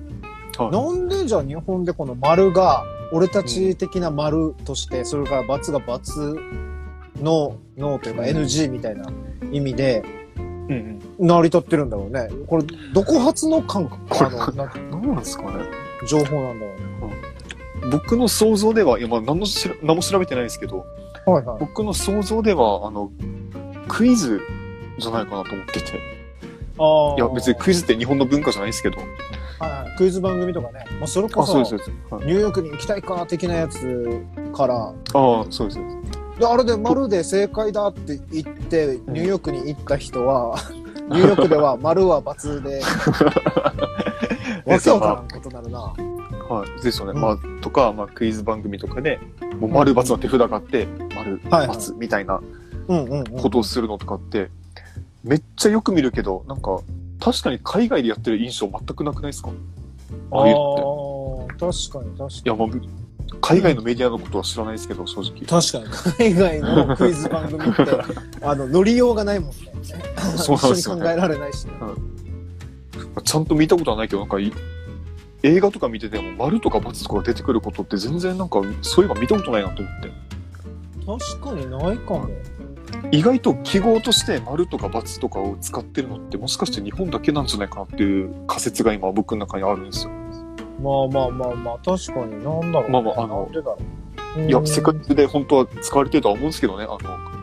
[0.59, 9.11] はいなんでじゃあ日本でこの丸が俺たち的な丸として、それから×が×の、のというかうん NG みたいな
[9.51, 10.05] 意味で
[10.37, 11.27] うんうん。
[11.27, 12.29] 成り立ってるんだろうね。
[12.47, 14.07] これ、どこ発の感覚？
[14.09, 15.64] これあの、なんか何なんですかね？
[16.07, 17.90] 情報なんだろうね。
[17.90, 20.85] 僕の想像では、いや、まあ、何のしら何も調べてないですけど、
[21.25, 21.61] はいはい。
[21.61, 23.11] 僕の想像では、あの、
[23.88, 24.40] クイズ
[24.99, 25.97] じゃないかなと思ってて。
[25.97, 28.99] いや、別にクイズって日本の文化じゃないですけど。
[29.59, 29.97] はいはい。
[29.97, 30.85] クイズ番組とかね。
[30.99, 34.23] まあ、それこあ、そ、ニューヨークに行きたいか的なやつ
[34.55, 35.81] から、ああ、そうです。
[36.38, 40.57] で、あれで丸で正解だって言って、ニューヨークに行った人は、
[41.11, 42.81] ニューヨークでは丸は×で、
[44.64, 45.79] わけわからんことになるな。
[46.49, 46.83] はい。
[46.83, 47.12] ですよね。
[47.12, 49.18] うんまあ、とか、まあ、クイズ番組とかで、
[49.59, 51.40] もう丸×の手札があって、丸
[51.97, 52.40] みたいな
[52.88, 53.25] うんうんうん。
[53.25, 54.51] ことをするのとかって、
[55.25, 56.79] めっちゃよく見るけど、なんか、
[57.20, 59.50] 確かに海外でやってる印象全くなくないですか？
[60.31, 62.37] ああいうの確かに確かに。
[62.38, 62.68] いや、まあ、
[63.40, 65.40] 海外のメディアのことは知らないですけど、正直。
[65.61, 67.83] 確かに、海外の クイズ番組って、
[68.42, 69.57] あの、乗りようがないもんね。
[70.37, 71.72] そうなんですよね一緒に考えられないしね。
[73.24, 74.52] ちゃんと見たことはないけど、なんかい、
[75.42, 80.11] 映画とか見てても、丸とか×とかが出てくることって全然なんか、そういえば見たことないなと思って。
[81.28, 82.28] 確かにないかも。
[83.11, 90.12] 意外と記号として丸とか×とかを使ってるのって、もしかして日本だけなんじゃないかなっていう仮説が今僕の中にあるんですよ。
[90.81, 92.88] まあまあまあまあ、確かになんだろう、ね。
[92.90, 93.51] まあまああの。
[94.47, 96.99] いや、うん世界中で本当は使われてるとは思うんですけどね、あの、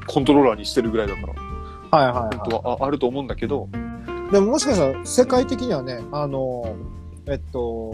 [0.08, 1.34] コントローラーにしてるぐらいだから、
[1.97, 3.69] はいはい本当はああると思うんだけど、
[4.30, 4.32] い。
[4.32, 6.75] でももしかしたら世界的にはね、あの、
[7.28, 7.91] えっと、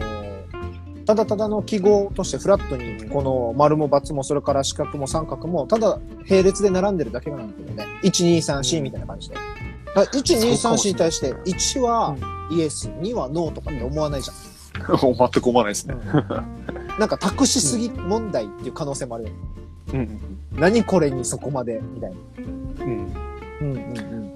[1.04, 7.86] ただただの記号としてフラットに、この丸も×もそれから四角も三角も、ただ並列で並んでるだけなんだけどね。
[8.02, 9.34] 1、2、3、4みたいな感じで。
[9.34, 12.16] だから1、2、3、4に対して、1は
[12.50, 14.36] イエス、2はノーとかって思わないじゃん。
[14.82, 15.94] 全く思わないですね。
[16.98, 19.36] なんか託しすぎ問題っていう可能性もあるよね。
[19.94, 20.20] うん
[20.52, 22.16] 何これにそこまでみたいな。
[22.84, 23.14] うん
[23.60, 24.32] うんうんうん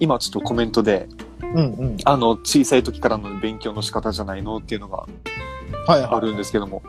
[0.00, 1.08] 今ちょっとコメントで、
[1.42, 1.54] うん。
[1.54, 1.96] うんうん。
[2.04, 5.06] あの、小さい時からの勉強の仕方じゃないのっていうのが。
[5.86, 6.82] あるんですけども、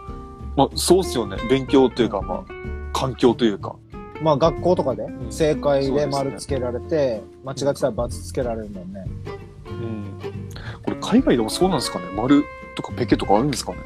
[0.55, 1.37] まあ、そうっすよね。
[1.49, 2.53] 勉強というか、まあ、
[2.93, 3.75] 環境というか。
[4.21, 9.05] まあ学校とかでん正解で丸つけられて、間違ってたら×つけられるもんね。
[9.67, 10.19] うん。
[10.83, 12.43] これ海外でもそうなんですかね丸
[12.75, 13.79] とかペケとかあるんですかね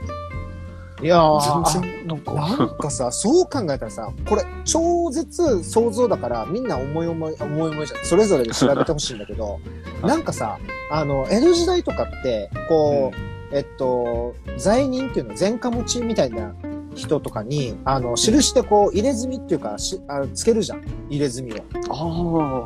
[1.01, 8.03] いやー、全然、なんか、なんかさ、 そう考えたらさ、これ超絶想像だから、みんな思い思い、思い思いじゃん。
[8.03, 9.59] それぞれで調べてほしいんだけど、
[10.01, 10.57] なんかさ、
[10.89, 16.53] あの、江戸時代とかって、こう、えっと、罪人っていうの、前科持ちみたいな
[16.95, 20.83] 人とかに、あの、印でこう、入れ墨っていうか、しあつけるじゃん。
[21.09, 21.57] 入れ墨を。
[21.89, 22.05] ああ、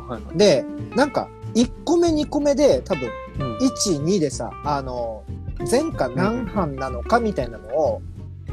[0.06, 0.38] はいはい。
[0.38, 0.64] で、
[0.96, 5.22] なんか、1個目2個目で多分、うん1、2でさ、あの、
[5.70, 8.02] 前科何班なのかみたいなのを、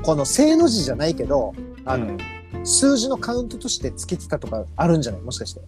[0.03, 1.53] この正の字じゃないけど、
[1.85, 2.17] あの、
[2.63, 5.21] 数字のカウントとしてつけてたとかあるんじゃない？
[5.21, 5.61] もしかして。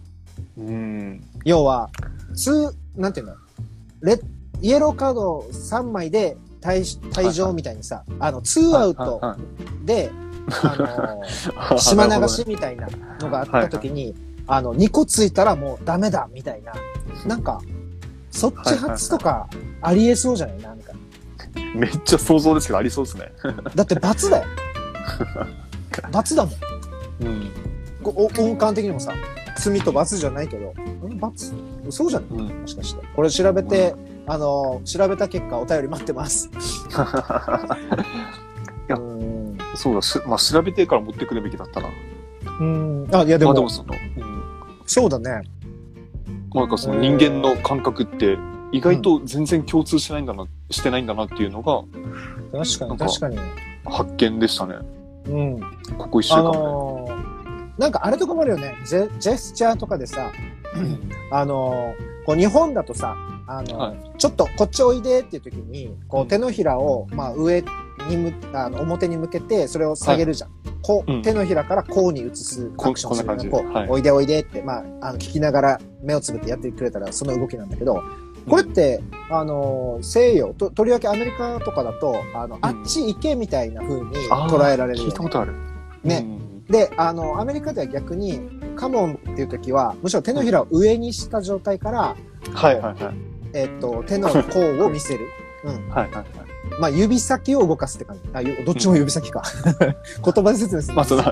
[0.58, 1.24] うん。
[1.44, 1.90] 要は、
[2.34, 3.34] 通、なんていうの？
[4.02, 4.18] レ
[4.60, 9.36] イエローカード3枚で退退場みたいにさ、あの、ツーアウトは
[9.84, 10.10] で、
[10.62, 10.76] あ
[11.70, 12.88] の、 島流しみたいな
[13.20, 14.14] のがあった時に、
[14.46, 16.72] あの、2個ついたらもうダメだみたいな、
[17.26, 17.60] なんか、
[18.30, 19.46] そっち発とか
[19.82, 20.58] ありえそうじゃない？
[20.62, 20.92] なんか。
[20.92, 23.32] ほどめっちゃ想像ですけど、ありそうですね。
[23.74, 24.44] だって罰だよ。
[26.10, 26.54] 罰だもん。
[27.26, 27.50] うん。
[28.02, 29.12] こお音感的にもさ、
[29.58, 30.72] 罪と罰じゃないけど、
[31.08, 31.52] ん罰？
[31.86, 32.28] 嘘じゃない？
[32.30, 32.60] うん。
[32.62, 33.02] もしかして。
[33.14, 33.94] これ調べて、
[34.26, 36.50] あの、調べた結果お便り待ってます。
[38.88, 39.58] やうん。
[39.74, 41.88] そうだし、まあ、調べてから持ってくるべきだったな。
[42.60, 43.08] うん。
[43.12, 44.32] あ、いやでも、まあでもその、うん。
[44.86, 45.42] そうだね。
[46.54, 48.38] まあなんかその人間の感覚って、
[48.72, 51.82] 意外と全然共通しないんだな、してないんだなっていうのが
[52.64, 53.38] 確かに確かに。
[53.84, 54.76] 発見でしたね。
[55.26, 55.60] うん。
[55.98, 56.58] ここ一週あ間で。
[56.58, 57.22] のー
[57.78, 58.74] なんかあれとかもあるよね。
[58.84, 60.30] ジェジェスチャーとかでさ、
[61.30, 63.16] あのーこう日本だとさ、
[63.58, 66.28] あのーはちょっとこっちおいでっていう時に、こううん。
[66.28, 67.62] 手のひらを、まあ上
[68.08, 70.50] にむ、あの表に向けて、それを下げるじゃん。
[70.80, 71.22] こう、うん。
[71.22, 73.88] 手のひらからこうに移すこアクションするここう、はい。
[73.88, 78.02] おいでおいでって、まあ、あの、聞きながら目をつぶってやってくれたらその動きなんだけど、
[78.48, 85.54] これって、あのー西洋と、とりわけアメリカとかだと、あの、あっち行けみたいな風に捉えられる聞いたことある。
[86.02, 86.24] ね。
[86.24, 86.64] うん。
[86.66, 88.40] で、あの、アメリカでは逆に、
[88.74, 92.16] カモンっていう時は、むしろ手のひらを上にした状態から、
[92.52, 93.31] はいはいはい。
[93.54, 95.26] えっと、手の甲を見せる。
[95.64, 95.88] うん。
[95.90, 96.26] はいはいはい。
[96.80, 98.22] まあ、指先を動かすって感じ。
[98.32, 99.42] あ、ゆどっちも指先か。
[100.24, 100.94] 言葉で説明する。
[100.94, 101.22] まあ、その、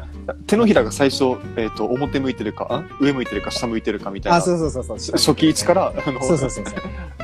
[0.47, 4.39] 手のひらが最初、えっ、と、表向いてるか、あ上向いてるか、下向いてるかみたいな。
[4.39, 5.17] あ、そうそうそうそう。
[5.17, 6.73] 初期位置から、あの、そうそうそうそ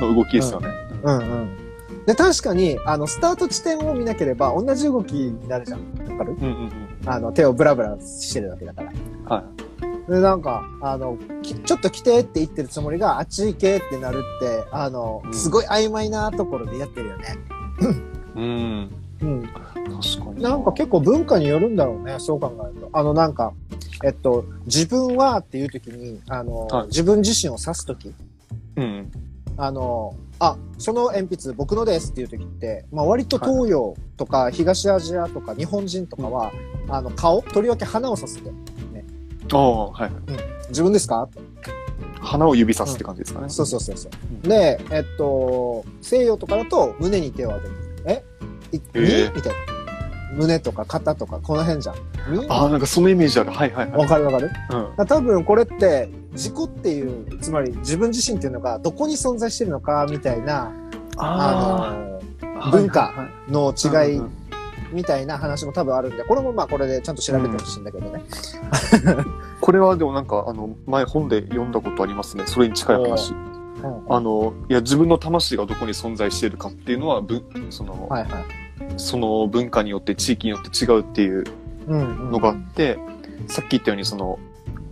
[0.05, 0.09] う。
[0.09, 0.67] の動きですよね。
[1.03, 1.57] うんうん。
[2.05, 5.79] で、確かに、あの、スタート地点を見なければ、同じ動きになるじゃん。
[6.11, 6.31] わかる？
[6.31, 6.71] うんうんうん。
[7.05, 8.91] あの、手をブラブラしてるわけだから。
[9.35, 9.43] はい。
[10.07, 17.35] で、なんか、あの、きちょっと来てって言ってるつもりが、あっち行けってなるって、あの、うんすごい曖昧なところでやってるよね。
[18.35, 18.91] うん。
[19.21, 19.41] うん。
[19.43, 20.41] 確かに。
[20.41, 22.89] なんか結構文化によるんだろうね、そう考えると。
[22.93, 23.53] あの、なんか、
[24.03, 28.13] えっと、自分はっていう時に、あの、はい自分自身を指す時
[28.77, 29.11] うん。
[29.57, 36.51] あの、あ、その鉛筆僕のですっていう時って、まあ割と東洋とか東アジアとか日本人とかは、
[36.87, 38.51] あの、顔、とりわけ鼻を指すって。
[39.51, 40.11] ああ、はい。
[40.69, 41.27] 自分ですか？
[42.19, 43.49] 鼻を指さすって感じですかね。
[43.49, 44.11] そうそうそうそう。
[44.43, 47.73] うんで、えっと、西洋とかだと胸に手を当てる。
[48.05, 48.23] え？
[48.73, 49.41] いえみ？
[49.41, 49.57] たいな。
[50.33, 51.95] 胸とか肩とかこの辺じゃん。
[52.33, 53.51] にああ、なんかそのイメージある。
[53.51, 53.99] はいはいはい。
[53.99, 54.51] わかるわかる？
[54.97, 55.05] うん。
[55.05, 60.71] 多分これって自己っていう、つまり自分自身っていうのがどこに存在してるのかみたいな、
[61.17, 61.97] あ
[62.41, 64.21] の、あ文化の違い
[64.91, 68.23] みたいな話も多分あるんで、これもまあこれでちゃんと調べてほしいんだけどね。
[69.61, 72.43] これはでもなんか、あの、前本で読んだことありますね。
[72.45, 73.31] それに近い話。
[73.31, 73.47] うん
[74.09, 78.43] あの、いや、自分の魂がどこに存在しているかっていうのは、ぶその、はいはい。
[78.97, 81.43] その文化によって、地域によって違うっていう
[81.87, 82.31] うん、うん。
[82.31, 82.97] のがあって、
[83.47, 84.39] さっき言ったように、その、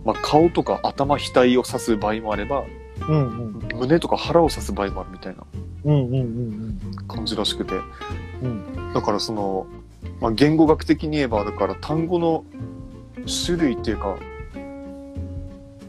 [0.04, 2.62] まあ、顔とか頭、額を指す場合もあれば、
[3.08, 3.78] うんうん。
[3.78, 5.42] 胸とか腹を指す場合もあるみたいな
[5.84, 7.74] うんうんうん感じらしくて。
[8.42, 8.92] うん。
[8.94, 9.66] だからその、
[10.20, 12.44] まあ、言語学的に言えば、だから単語の
[13.46, 14.16] 種類っていうか、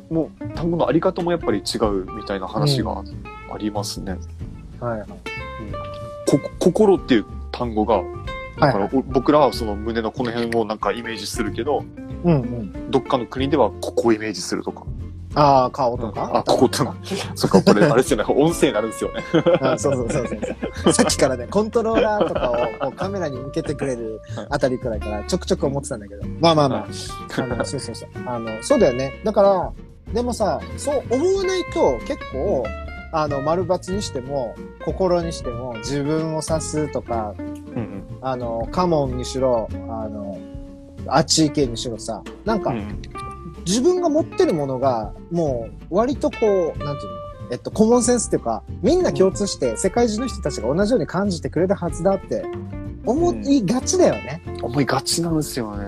[0.10, 3.04] もう単語のあり方もやっぱり違うみたいな話が
[3.52, 4.18] ありますね。
[4.82, 4.88] うん。
[4.88, 5.10] はいはい。
[6.28, 8.02] こ心っていう単語が、
[8.60, 11.84] だからはいお僕らはその胸のこの辺をなんかイメージするけど、
[12.24, 12.92] うんうん。
[12.92, 14.86] どっかの国ではここをイメージするとか。
[15.40, 16.32] ああ、顔とか？
[16.34, 16.96] あ、ここっての。
[17.36, 18.26] そっか、これあれですよね。
[18.28, 19.24] 音声になるんですよね。
[19.62, 20.40] あそうそうそうそう
[20.84, 20.94] そう。
[20.94, 24.20] さっきからね、 コントローラーとかをこうカメラに向けてくれる
[24.50, 26.24] あたりくらいからちょくちょく思ってたんだけど。
[26.40, 26.88] まあまあまあ。
[27.42, 28.10] あの、そうそうそう。
[28.26, 29.22] あの、そうだよね。
[29.24, 29.72] だから、
[30.14, 32.64] でもさ、そう思わないと結構、
[33.12, 37.46] あの、丸抜にしても、心にしても、自分を指すとか、うん
[37.76, 38.04] うん。
[38.22, 40.38] あの、カモンにしろ、あの、
[41.08, 43.00] あっち行けにしろさ、なんか、うん
[43.68, 46.38] 自分が持ってるものが、もう、割とこ
[46.76, 47.18] う、なんていうの
[47.50, 52.46] えっと、コモンセンスっていうか、みんな共通して、世界中の人たちが同じように感じてくれるはずだって、
[53.06, 54.42] 思いがちだよね。
[54.62, 55.88] 思いがちなんですよね。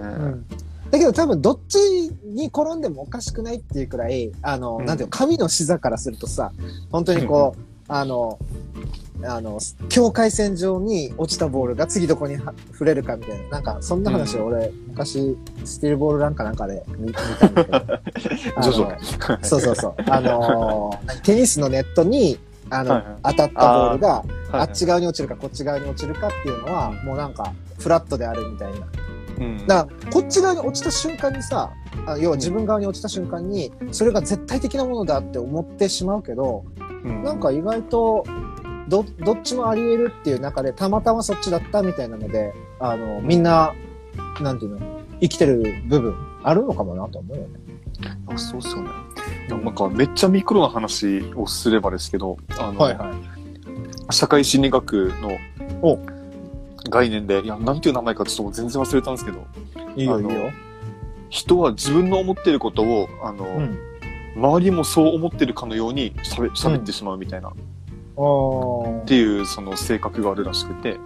[0.90, 1.78] だけど多分、どっち
[2.24, 6.52] に転んでもおかしくないっていうくらい、あの、うんなんていうの、神の視座からするとさ、
[6.92, 8.40] 本当にこう、あの、
[9.24, 18.62] あの、境界線上に落ちたボールが次どこには触れるかみたいな、なんか、そんな話を俺、昔、スティールボールランかなんかで見見たんだけど。
[18.62, 19.02] 徐々に。
[19.44, 19.96] そうそうそう。
[20.08, 23.16] あのーテニスのネットに、あの、はいはい。
[23.24, 28.80] 当たったボールが、はいあっち側に落ちるかこっち側に落ちるかっていうのは、もうなんか、フラットであるみたいな。
[29.40, 29.68] うん。
[29.68, 31.70] だから、こっち側に落ちた瞬間にさ、
[32.08, 36.64] あ要は自分側に落ちた瞬間に、それが絶対的なものだって思ってしまうけど、
[37.04, 37.24] うん。
[37.24, 38.24] なんか意外と、
[38.90, 43.74] ど、どっちもあり得るっていう中で、たまたまそっちだったみたいなので、あの、みんな、
[44.42, 47.50] なんていうの、生きてる部分あるのかもなと思うよね。
[48.28, 48.90] あそうっすよね。
[49.50, 52.98] なんかめっちゃミクロな話をすればですけど、あの、はい。
[54.12, 55.38] 社会心理学の
[55.82, 56.00] お
[56.90, 59.46] 概念で、いや、なんていう名前かちょっと全然忘れたんですけど、
[59.96, 60.52] いいよ、いいよ。
[61.30, 63.78] 人は自分の思ってることを、あの、うん。
[64.36, 70.98] 周りもそう思ってるかのように喋喋ってしまうみたいな、っおーていうその性格があるらしくて、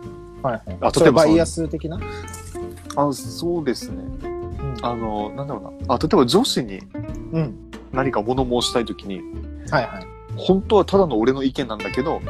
[0.41, 0.77] はいはい。
[0.81, 1.99] あ例えばバイアス的な？
[2.95, 4.03] あ、そうですね。
[4.23, 4.77] うん。
[4.81, 5.95] あの、なんだろうな。
[5.95, 6.79] あ、例えば上司に
[7.31, 7.55] うん。
[7.91, 9.21] 何か物申したいときに、
[9.69, 10.07] はいはい。
[10.35, 12.21] 本当はただの俺の意見なんだけど、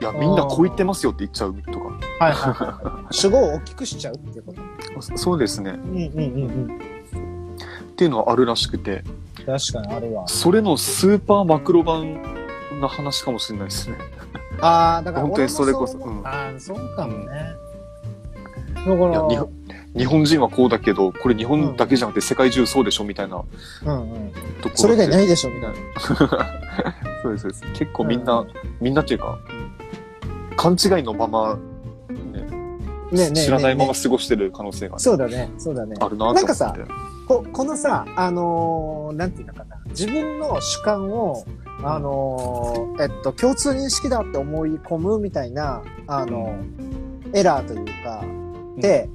[0.00, 1.78] いや、みんなこう言ってますよって言っちゃうとか。
[2.18, 3.14] はいはいはい。
[3.14, 5.00] 主語を大きくしちゃうっていうこと？
[5.00, 5.70] そ そうですね。
[5.70, 6.78] うんうんうんうん。
[6.78, 9.04] っていうのはあるらしくて、
[9.46, 10.26] 確かにあるわ。
[10.26, 12.20] それのスーパーマクロ版
[12.84, 13.96] な話かもしれないですね。
[14.60, 17.26] ああ、だから本当にそれこそううんああ、そうかもね。
[18.74, 19.48] だから、日本
[19.96, 23.42] 日本人はこうだけど、これ日本だけじゃなくて世界中そうでしょみたいな
[23.84, 24.32] うんうん。
[24.74, 25.76] それ以外ないでしょ、みたいな。
[27.22, 27.64] そうです、そうです。
[27.74, 28.48] 結構みんな、うん
[28.80, 29.38] みんなっていうか、
[30.56, 31.58] 勘違いのまま、
[33.12, 35.96] ね、ね知らないまま過ごしてる可能性がね、そうだね、そうだね。
[36.00, 36.32] あるな。
[36.32, 36.76] なんかさ
[37.26, 41.44] ここのさ、あのーなんていうのかな、自分の主観を、
[41.82, 46.56] あのーえっと、共通認識だって思い込むみたいな、あの
[47.32, 48.24] エラーというか、
[48.78, 49.08] で、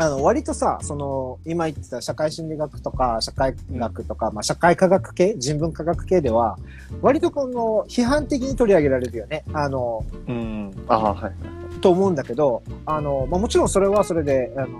[0.00, 6.56] あの、割とさ、その、今言ってた社会心理学とか、社会学とか、まあ、社会科学系、人文科学系では、
[7.02, 9.44] 割とこの、批判的に取り上げられるよね。
[9.52, 10.72] あの、うん。
[10.86, 11.80] ああ、はい。
[11.80, 14.78] と思うんだけど、あの、まあ、もちろんそれはそれで、あの、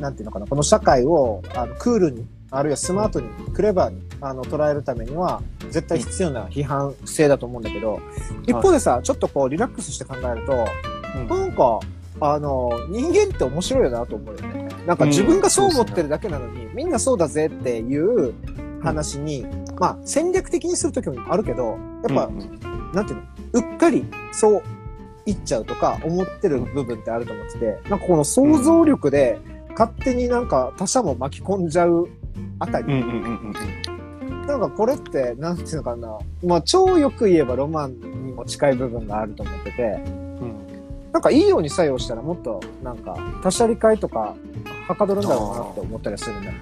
[0.00, 8.00] なんていうのかな、この社会を、あの、クールに、あるいはスマートに、クレバーに、あの、捉えるためには、絶対必要な批判性だと思うんだけど、
[8.46, 10.66] 一方でさ、ちょっとこう、リラックスして考えると、
[11.34, 11.80] なんか、
[12.20, 14.68] あの、人間って面白いよなと思うよね。
[14.86, 18.34] なんか自分がそう思ってるだけなのに、みんなそうだぜっていう
[18.82, 19.46] 話に、
[19.78, 21.78] まあ戦略的にするときもあるけど、
[22.08, 23.18] やっぱ、うんなんていう
[23.60, 24.62] の、うっかりそう
[25.26, 29.38] 言っちゃうとか思ってる部分ってあると思ってて、なんかこの想像力で
[29.70, 32.08] 勝手になんか他者も巻き込んじゃう
[32.58, 33.54] あたり、うんうんうんうん
[34.30, 34.46] うん。
[34.46, 40.58] なんかこれって、なんていうのかな、まあ超よく言えばロマンにも近い部分があると思ってて、うん
[41.12, 44.36] なんかいいように作用したらもっとなんか他者理解とか
[44.86, 46.54] はかどるんだろうなって思ったりするね。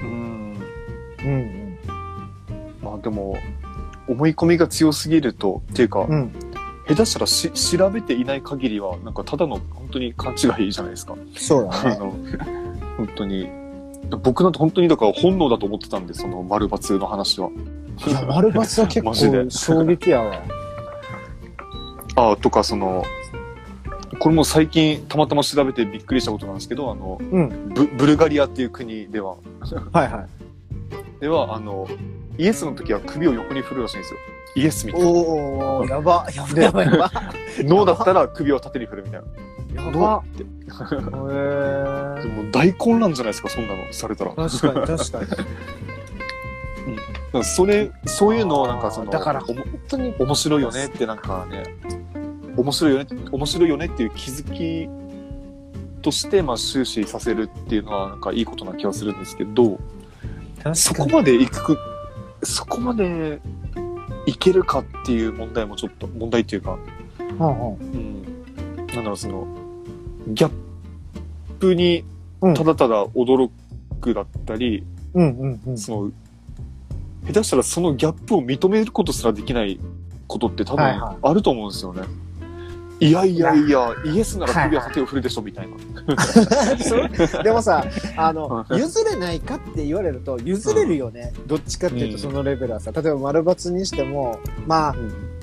[0.00, 0.56] うん。
[1.24, 1.78] うん
[2.82, 3.36] まあでも、
[4.06, 6.10] 思い込みが強すぎると、っていうか、うん。
[6.10, 6.32] うん。
[6.88, 11.16] 下手したらし調べていない限りは、なんかただの本当に勘違いじゃないですか。
[11.36, 11.96] そうだね。
[11.96, 12.14] あの、
[12.96, 13.48] 本当に。
[14.22, 17.50] 僕なんて本当にだから本能だと思ってたんで、その丸抜の話は。
[18.06, 19.14] いや、丸抜は結構
[19.50, 20.42] 衝撃やわ。
[22.16, 23.04] ああ、とかその、
[24.18, 27.68] これも最近たまたま調べてびっくりしたことなんですけど、あの、うん。
[27.74, 29.36] ブブルガリアっていう国では、
[29.92, 30.26] はいはい。
[31.20, 31.86] では、あの、
[32.36, 34.20] イエスの時は首を横に振るらしいんですよ。
[34.56, 35.08] イエスみたいな。
[35.08, 37.12] おー、やば、やば、やば、やば。
[37.58, 39.26] ノーだったら首を縦に振るみたいな。
[39.78, 40.16] や。
[40.18, 40.42] って。
[40.42, 40.46] へ
[42.28, 44.32] も大混乱じゃないですか、そんなのされたら。
[44.32, 45.26] 確かに、 確かに。
[47.32, 51.64] らそれ、そういうのをなんかその、だからおも本当に、面白いよねってなんかね、
[52.56, 54.88] 面白いよね、面白いよねっていう気づき
[56.02, 59.78] として、まあ終始させるっていうのはなんかいいことな気はするんですけど、
[60.74, 61.78] そこまで行く、
[62.42, 63.40] そこまで
[64.26, 66.78] いけるかっていう問題もちょっと、問題っていうか、
[67.18, 69.46] うんうんうん、なんだろう、その、
[70.28, 70.52] ギャッ
[71.58, 72.04] プに
[72.40, 72.54] うん。
[72.54, 73.50] ただただ驚
[74.00, 75.78] くだったり、うんうんうん。
[75.78, 76.10] その、
[77.26, 79.78] 下手したらそのギャップを認めることすらできない
[80.26, 81.16] ことって多分はいはい。
[81.22, 82.02] あると思うんですよね。
[83.00, 85.76] いやいやいや、イエスなら首は縦を振るでしょ、みたいな。
[87.44, 87.84] でもさ、
[88.16, 91.32] あの、うん譲れないかって言われると、譲れるよね。
[91.46, 94.96] どっちかっていうと、そのレベルはさ、例えば丸抜にしても、まあ、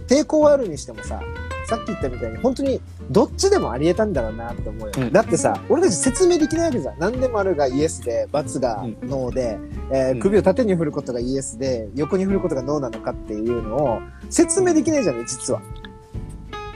[0.07, 1.21] 抵抗はあるにしてもさ、
[1.67, 4.93] さっき言ったみたいに、本当に、どっちでもあり得たんだろうなって思うよ。
[4.97, 6.99] うんだってさ、俺たち説明できないわけじゃん。
[6.99, 9.57] なんで丸がイエスで、×がノーで、
[9.91, 13.99] えーうん首を縦に振ることがイエスで、横に振ることがノーなのかっていうのを、
[14.29, 15.61] 説明できないじゃんね、実は。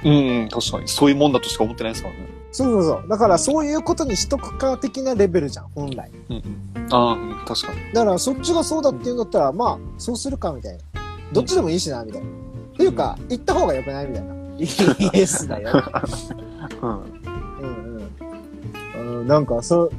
[0.04, 0.88] うん、うん、確かに。
[0.88, 2.28] そういうもんだとしか思ってないですからね。
[2.52, 3.08] そうそうそう。
[3.08, 6.10] だから、そういうことにしとくか的なレベルじゃん、本来。
[6.30, 6.94] うん、うん。
[6.94, 7.94] ああ、うん、確かに。
[7.94, 10.80] だからそっちがそうだって言うんだったら、まあ、そうするかみたいな。
[11.32, 12.28] どっちでもいいしな、みたいな。
[12.28, 12.32] っ
[12.78, 14.39] ていうか、行った方が良くないみたいな。
[14.60, 15.72] イエスだよ。
[16.82, 16.89] うん。
[16.89, 17.01] うん
[19.01, 19.20] うん。
[19.22, 19.91] うん、なんか、そう、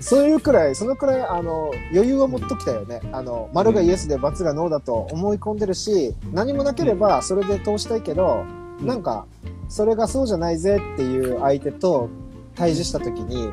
[0.00, 3.00] そういうくらい、そのくらい、あの、余裕を持っときたよね。
[3.12, 9.26] あの、丸がイエスで×がノーだと思い込んでるし、何もなければそれで通したいけど、うんなんか、
[9.68, 12.08] それがそうじゃないぜっていう相手と
[12.54, 13.50] 対峙したときに、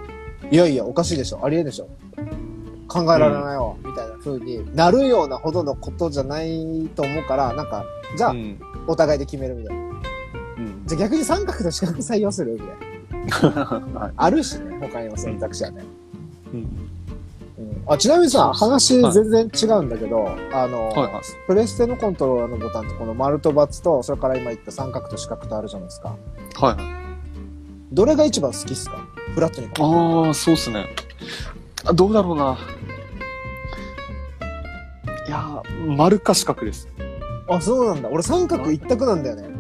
[0.52, 1.88] いやいや、おかしいでしょ、ありえんでしょ。
[2.88, 7.86] 考えられないわ、みたいな風になるようなほどのことじゃないと思うから、なんか、
[8.18, 8.60] じゃあ、うん。
[8.88, 9.91] お互いで決めるみたいな。
[10.82, 10.88] うん。
[10.88, 12.54] じゃあ逆に三角と四角採用する？
[12.54, 12.60] み
[13.32, 13.66] たいな。
[13.66, 14.14] はい。
[14.18, 15.84] あるしね、他にも選択肢はね。
[16.54, 16.60] うん。
[16.60, 16.92] うん
[17.88, 26.16] あちなみにさ、話全然違うんだけど、あの、はいはいプレステのコントローラーのボタンってこの丸と×と、それから今言った三角と四角とあるじゃないですか。
[26.60, 26.78] はい。
[27.94, 28.98] どれが一番好きっすか？
[29.36, 30.88] フラットに考えてああ、そうっすね。
[31.86, 32.58] あどうだろうな。
[35.28, 36.88] いやー、丸か四角です。
[37.48, 38.10] あ、そうなんだ。
[38.10, 39.51] 俺三角一択なんだよね。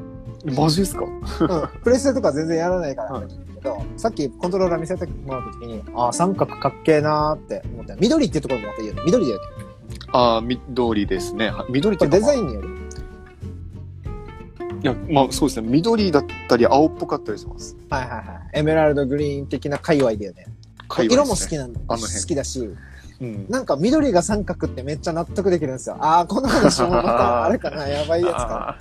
[0.46, 1.04] マジですか？
[1.06, 1.82] うん。
[1.84, 7.96] プレステとか全然やらないからなんだけど、さっきコントローラー見せてもらった時に、あ、三角かっけえなーって思った。
[7.96, 9.02] 緑っていうところもまたいいよね。
[9.06, 9.46] 緑だよね。
[10.14, 11.50] ああ、緑ですね。
[11.50, 12.70] は緑ってデザインによる。
[14.84, 15.68] いや、まあそうですね。
[15.70, 17.78] 緑だったり青っぽかったりします。
[17.90, 18.26] はいはいはい。
[18.54, 20.48] エメラルドグリーン的な界隈だよね。
[20.88, 21.50] 界隈色もですね。
[21.50, 21.80] 好きなんだ。
[21.88, 22.70] あの辺好きだし、
[23.22, 23.46] うん。
[23.50, 25.98] なんか緑が三角ってめっちゃ納得できるんですよ。
[26.00, 28.78] ああ、この話もまたあれかな、やばいやつか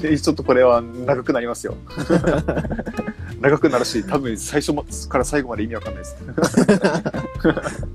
[0.24, 1.74] ちょっとこれは長くなりますよ。
[3.40, 6.16] 長くなるし、多分最初から最後まで意味わかんないです。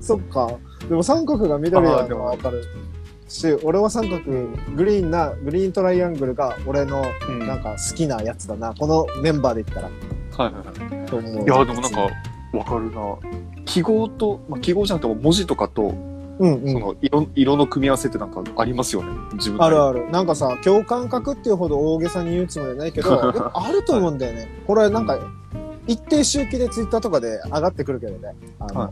[0.00, 0.52] そっか。
[0.88, 2.64] でも三角が緑なのはわかる。
[3.28, 4.22] し、俺は三角、
[4.76, 8.74] グリーンな、グリーントライアングルが俺のうんなんか好きなやつだな。
[8.74, 9.88] このメンバーで言ったら。
[10.44, 11.44] はいはいはい。
[11.44, 12.00] いや、でもなんか、
[12.52, 13.00] わかるな。
[13.70, 15.94] 記号と、まあ、記号じゃなくても文字とかと、
[16.40, 16.72] うんうん。
[16.72, 19.08] その色、色の組み合わせってなんかありますよね。
[19.34, 20.10] 自分あるある。
[20.10, 24.48] なんかさ、共感覚っていうほど大げさに言うつもりはないけど、あると思うんだよね。
[24.66, 25.18] これなんか、
[25.86, 28.34] 一定周期でツイッターとかで上がってくるけどね。
[28.58, 28.90] あの、はい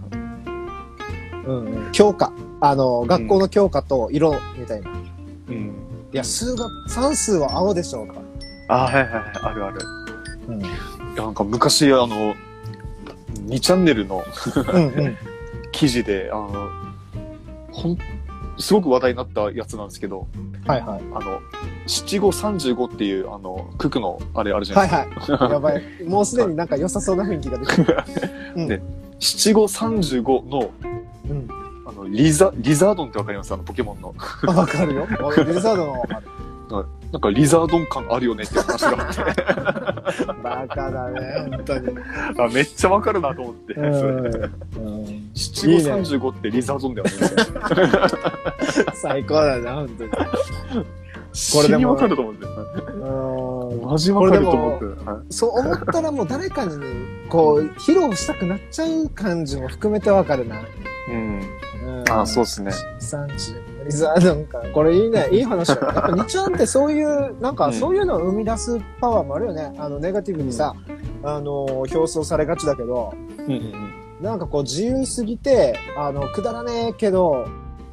[1.47, 1.93] うんうん。
[1.93, 2.33] 教科。
[2.61, 4.91] あの、学校の教科と色みたいな。
[4.91, 4.93] い
[5.49, 5.73] うん。
[6.13, 8.15] や、数学、算数は青でしょうか。
[8.69, 9.13] あ、はいはいはい、
[9.43, 9.81] あるある。
[10.49, 10.63] うん。
[10.63, 10.67] い
[11.17, 12.35] や、なんか昔、あの、
[13.47, 14.25] 2チャンネルの
[14.73, 15.17] うんうん。
[15.73, 16.71] 記事で、あの、
[17.73, 17.99] ほん、
[18.59, 20.27] すごく話題になったやつなんですけど、
[20.67, 21.01] はいはい。
[21.15, 21.41] あの、
[21.87, 25.37] 七五三十五っていう、あの、九九のあれあるじゃなはいいですか。
[25.45, 25.53] はい。
[25.53, 25.83] やばい。
[26.07, 27.97] もうすでになんか良さそうな雰囲気が出てる。
[28.57, 28.83] うんで
[29.21, 30.71] 七五三十五の、
[31.29, 31.49] うん。
[31.87, 33.53] あの、リザ、リザードンってわかります？
[33.53, 34.15] あの、ポケモンの。
[34.47, 35.07] あわかるよ。
[35.11, 35.17] リ
[35.61, 36.27] ザードのわかる。
[37.11, 39.23] なんか、リザードン感あるよねって話があって、
[40.43, 41.99] バカだね、本当に。
[42.39, 43.75] あめっちゃわかるなと思って。
[45.35, 47.13] 七五三十五ってリザードンだよね。
[48.95, 50.11] 最高だな、本当に。
[50.11, 52.45] これでもわかると思って。
[52.45, 54.85] うんマジわかると思って。
[55.05, 56.87] はいそう思ったらもう誰かにね、
[57.29, 60.57] こう、披露したくなっちゃう感じも含めてわかるな。
[61.11, 61.41] うん。
[61.87, 62.73] うんあそうですね。
[63.93, 64.63] ザードンか。
[64.73, 65.29] これいいね。
[65.33, 65.81] いい話だね。
[65.87, 69.73] やっぱ日ちゃんってそういう、なんかうんそういうのを生み出すパワーもあるよね。
[69.79, 70.75] あの、ネガティブにさ、
[71.23, 77.47] あの、表層されがちだけど、うんうんなんかこう自由すぎて、あの、くだらねえけど、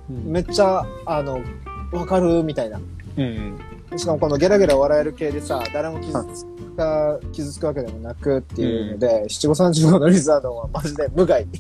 [0.10, 0.32] うん。
[0.32, 1.40] めっちゃ、あの、
[1.92, 2.80] わかるみたいな。
[3.18, 3.60] うん
[3.96, 6.46] しかもこのゲラゲラ笑える系でさ、誰も傷つ
[6.76, 11.46] か、傷つくわけでもなくっていうので、七五三十五のリザードンはマジで無害。
[11.52, 11.60] に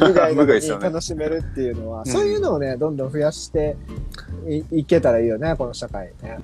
[0.00, 3.76] 無害ですよね楽しめるっていうのは、うんそういうのをね、どんどん増やして
[4.48, 6.38] いいけたらいいよね、この社会ね。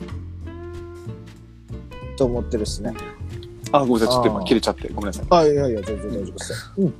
[2.16, 2.94] と思ってるしね。
[3.72, 4.08] あ、ごめんなさい。
[4.08, 4.88] ちょっと今切れちゃって。
[4.88, 5.26] ごめんなさい。
[5.30, 6.58] あ、いやいや、全然大丈夫ですよ。
[6.78, 6.94] うん。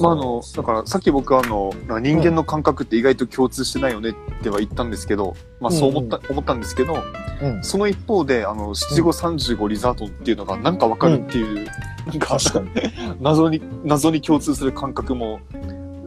[0.00, 7.02] まあ、あの、だから、さっき僕は、あの、人間の感覚って意外と共通してないよねっては言ったんですけど、まあ、そう思った、思ったんですけど、
[7.42, 7.62] うん。
[7.62, 11.66] その一方で、あの、七五三十五リザートンっていうのがなんかわかるっていう、
[12.06, 12.68] なんか、確かに。
[13.20, 15.40] 謎に、謎に共通する感覚も、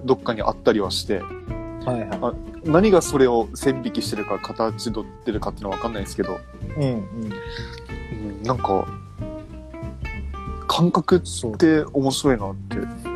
[0.05, 1.21] どっかにあったりはして、
[1.85, 2.33] はいは
[2.65, 6.35] 何がそれを線引きしてるか、形取ってるかっていうのはわかんないですけど、い。
[6.75, 6.99] うんうん。
[8.37, 8.85] うん、なんか、
[10.67, 11.57] 感覚っ。
[11.57, 13.08] て面白いなってうん。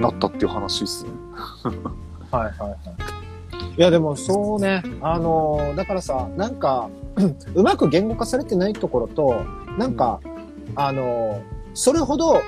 [0.00, 1.10] なったっていう話ですね。
[2.30, 2.78] はいはいはい。
[3.76, 6.90] いやでもそうね、あのーだからさ、なんか、
[7.54, 9.42] うまく言語化されてないところと、
[9.78, 10.20] なんか、
[10.74, 12.40] あのーそれほど、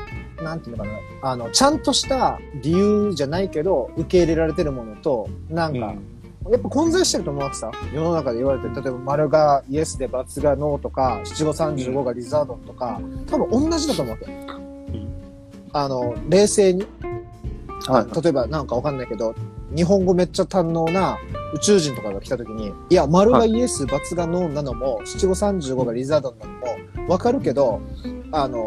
[0.43, 0.99] なんていうのかな、
[1.31, 5.95] あの、ちゃんとした理由じゃないけど、受け入れられてるものと、なんか、
[6.51, 7.71] やっぱ混在してると思うわけさ。
[7.95, 14.60] 世の中で言われてる、例えば丸がイエスで×がノーとか、七五三十五がリザードンとか、多分同じだと思うわけ。
[15.73, 16.87] あの、冷静に。
[17.87, 18.23] はい。
[18.23, 19.35] 例えばなんかわかんないけど、
[19.75, 21.19] 日本語めっちゃ堪能な
[21.55, 27.81] 宇宙人とかが来た時に、いや、丸がイエス、×がノーなのも、七五三十五がリザードンなのも、わかるけど、
[28.33, 28.67] あの、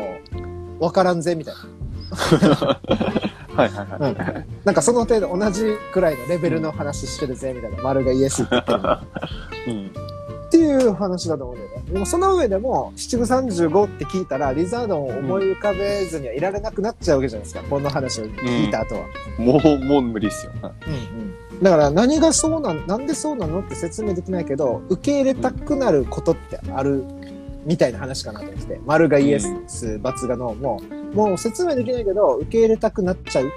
[0.79, 1.55] わからんぜ、みたい
[3.55, 4.15] はいはいはい。
[4.15, 4.45] な。
[4.65, 7.81] なんかその程度同じくらいのレベルの話してるぜ、みたいな。
[7.83, 8.97] 丸がイエスって言ってるの
[9.67, 9.91] うん。
[10.53, 11.83] っていう話だと思うんだよね。
[11.93, 17.63] でもその上でも、七五三十五って聞いたら、リザードンを思い浮かべずにはいられなくなっちゃうわけじゃないですか。
[17.67, 19.01] この話を聞いた後は。
[19.39, 20.51] もう、もう無理っすよ。
[20.61, 20.73] はい
[21.61, 27.05] だから何がそうなん、なんでそうなのって説明できないけど、受け入れたくなることってある
[27.65, 30.81] みたいな話かなと思ってて、丸がイエス、×がノーも、
[31.13, 33.51] もう説明できないけど、受け入れたくなっちゃう。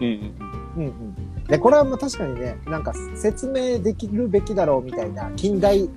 [0.00, 0.34] うんうん。
[0.76, 1.07] うんうん。
[1.48, 5.88] で、これはまあ確かにね、なんか説明できるべきだろうみたいな近代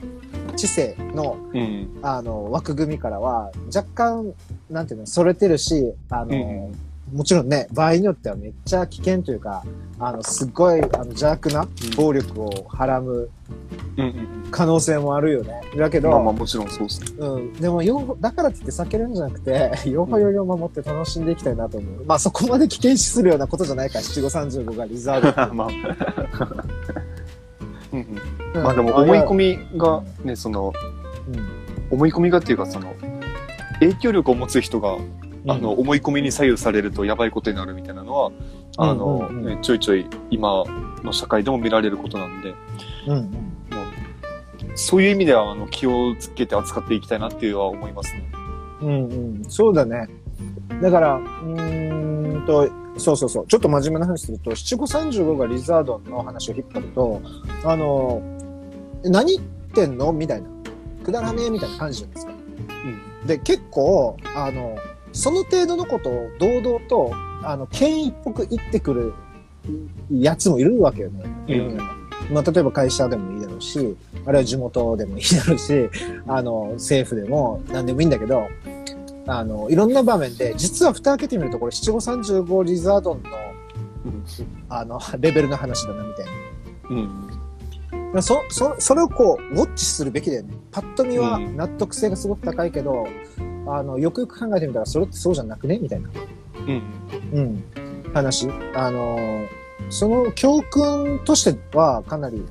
[0.56, 2.00] 知性のうん。
[2.02, 4.34] あの枠組みからは若干、
[4.70, 9.64] なんていうの、それてるし、あの、うんもちろんね、場合によってはめっちゃ危険というか、
[10.00, 13.30] あの、すっごいあの邪悪な暴力をはらむ
[13.98, 14.48] うんうん。
[14.52, 15.62] 可能性もあるよね。
[15.78, 17.08] だけど、まあまあもちろんそうですね。
[17.20, 17.54] うん。
[17.54, 22.06] でも、よう、だからって言って避けるんじゃなくて、よほよよ守って楽しんでいきたいなと思う。
[22.06, 25.54] まあそこまで危険視するようなことじゃないから、七五三十五がリザードっていう。
[25.56, 25.68] まあ。
[27.92, 28.06] うんうん。
[28.56, 30.74] うんまあでも思い込みがね、その、
[31.28, 32.96] うん思い込みがっていうかその、
[33.80, 34.98] 影響力を持つ人が、
[35.48, 38.32] あの、、思い込みに左右されるとやばいことになるみたいなのは、
[38.78, 40.64] あの、うんうんうんねちょいちょい今
[41.04, 42.54] の社会でも見られることなんで、
[43.08, 43.22] うんうん。
[43.22, 43.32] もう
[44.76, 48.32] そういう意味ではあの気をつけて扱っていきたいなっていうのは思いますね。
[48.82, 49.44] うんうん。
[49.50, 50.08] そうだね。
[50.82, 53.48] だから、うーんと、そうそうそう。
[53.48, 57.22] ちょっと真面目な話すると、七五三十五がリザードンの話を引っ張ると、
[57.66, 58.22] あの、
[59.04, 60.14] 何言ってんの？
[60.14, 60.48] みたいな。
[61.04, 62.34] くだらねえみたいな感じじゃないですか。
[63.26, 64.76] で、結構、あの、
[65.14, 67.12] その程度のことを堂々と、
[67.44, 69.14] あの、権威っぽく言ってくる
[70.12, 71.24] やつもいるわけよね。
[71.50, 72.02] うん
[72.32, 75.90] まあ、例えば会社でもいいだろうし、あるいは地元でもいいだろうし、
[76.28, 78.48] あの、政府でも何でもいいんだけど、
[79.28, 83.30] あの、いろんな場面で、実は蓋開けてみると、これ七五三十五リザードンの、
[84.70, 86.32] あの、レベルの話だな、みたいな。
[86.90, 88.12] うん。
[88.14, 90.54] まあそ、そ、それをこう、ウォッチするべきだよね。
[90.72, 93.08] パッと見はうん納得性がすごく高いけど、
[93.68, 95.80] あの、よくよく考えてみたら、それってそうじゃなくね？
[95.80, 96.10] みたいな。
[96.68, 96.82] うん。
[97.34, 97.64] うん。
[98.14, 98.48] 話。
[98.76, 99.48] あのー
[99.90, 102.46] その教訓としてはかなり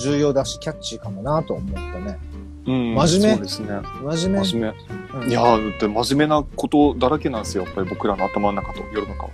[0.00, 2.18] 重要だし、キャッチーかもなと思ったね。
[2.66, 2.94] うん。
[2.94, 3.68] 真面目そうですね。
[4.02, 4.44] 真面目。
[4.44, 4.74] 真面
[5.14, 5.28] うん目。
[5.28, 7.64] いやー、だって真面目なことだらけなんですよ。
[7.64, 9.30] やっぱり僕らの頭の中と世の中は。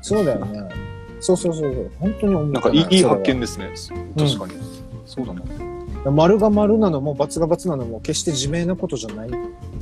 [0.00, 0.68] そうだよね。
[1.20, 1.90] そうそうそうそう。
[2.00, 3.72] 本当に思ったなんかいいいい発見ですね。
[4.18, 4.54] 確かに。
[5.06, 6.10] そうだな。
[6.10, 9.30] 丸が丸なのも×が×なのも決して自明なことじゃない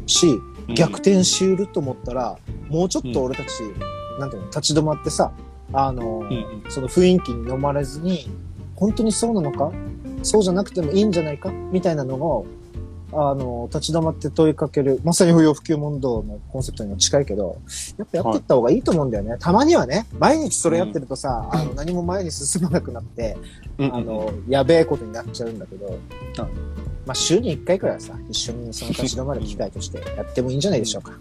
[0.07, 0.75] し、うん。
[0.75, 2.39] 逆転しうると思ったら、
[2.69, 3.49] もうちょっと俺たち、
[4.19, 5.33] なんていうの、立ち止まってさ、
[5.73, 6.23] あの
[6.69, 8.29] その雰囲気に飲まれずに、
[8.77, 9.73] 本当にそうなのか？
[10.23, 11.51] そうじゃなくてもいいんじゃないか？
[11.51, 12.47] みたいなのを、
[13.13, 17.59] あの、立ち止まって問いかける、まさに不要不急問答のコンセプトにも近いけど、
[17.99, 19.37] やっぱやっていった方がいいと思うんだよね。
[19.39, 23.37] たまにはね、毎日それやってるとさ、あの、何も前に進まなくなって、
[23.79, 25.99] うんあの、やべえことになっちゃうんだけど、
[27.07, 31.13] まあ、週に1回くらいはさ、一緒にその立ち止まる機会としてやってもいいんじゃないでしょうか。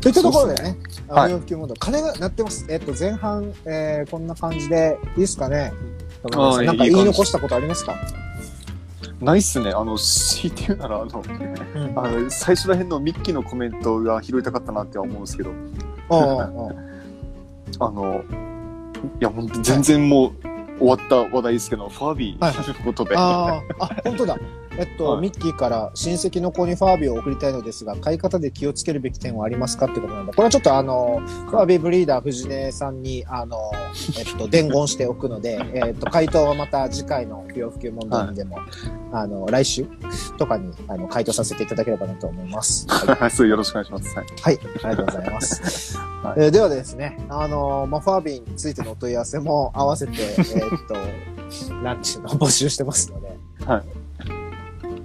[0.00, 0.76] といったところでね、
[1.08, 2.66] 不要問答、鐘が鳴ってます。
[2.68, 5.72] えっと、前半、えー、こんな感じで、いいですかね？
[6.30, 7.94] なんか言い残したことありますか？
[9.20, 9.70] ないっすね。
[9.70, 11.24] あの、強いて言うなら、あの、
[11.74, 11.98] うん。
[11.98, 15.50] あの最初ら辺のミッキーのコメントが拾いたかったなって思うんですけど、
[16.10, 18.22] あの、
[19.20, 24.38] いや、もう全然もう終わった話題ですけど、ファービはいーのことで、ああ、あ、本当だ。
[24.78, 30.32] えっと、はいミッキーから親戚の子にファービーを送りたいのですが、買い方で気をつけるべき点はありますかってことなんだ。
[30.32, 31.20] これはちょっとあの、
[31.50, 33.70] ファービーブリーダー藤根さんに、あの、
[34.18, 38.58] えっと、 伝言しておくので、えっと、回答はまた次回の不要不急問題にでも、
[39.12, 39.86] あの、来週
[40.38, 42.86] とかに、あの、回答させていただければなと思います。
[42.88, 44.14] は いはい、そうよろしくお願いします。
[44.14, 44.26] はい。
[44.42, 45.98] はい、ありがとうございます。
[46.22, 54.05] はいえーではですね、あのーまあ、ファービーについてのお問い合わせも合わせて、えーっと、なんちゅうの、募集してますので、はい。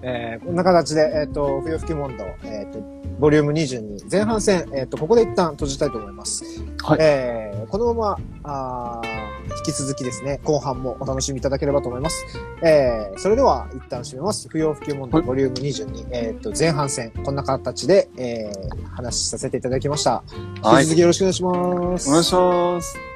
[0.03, 2.79] えーこんな形で、えーっと、不要不急問答、えーっと、
[3.19, 6.43] ボリューム22、前半戦、えーっと、ここで一旦閉じたいと思います。
[6.83, 12.25] はいえーこのまま、あー引き続きですね、後半もお楽しみいただければと思います。
[12.63, 14.47] えーそれでは、一旦締めます。
[14.49, 20.23] 不要不急問答、はいボリューム22、えーっと、前半戦、こんな形で、えー話しさせていただきました。
[20.57, 22.09] 引きはい続きよろしくお願いします。
[22.09, 23.10] お願いします。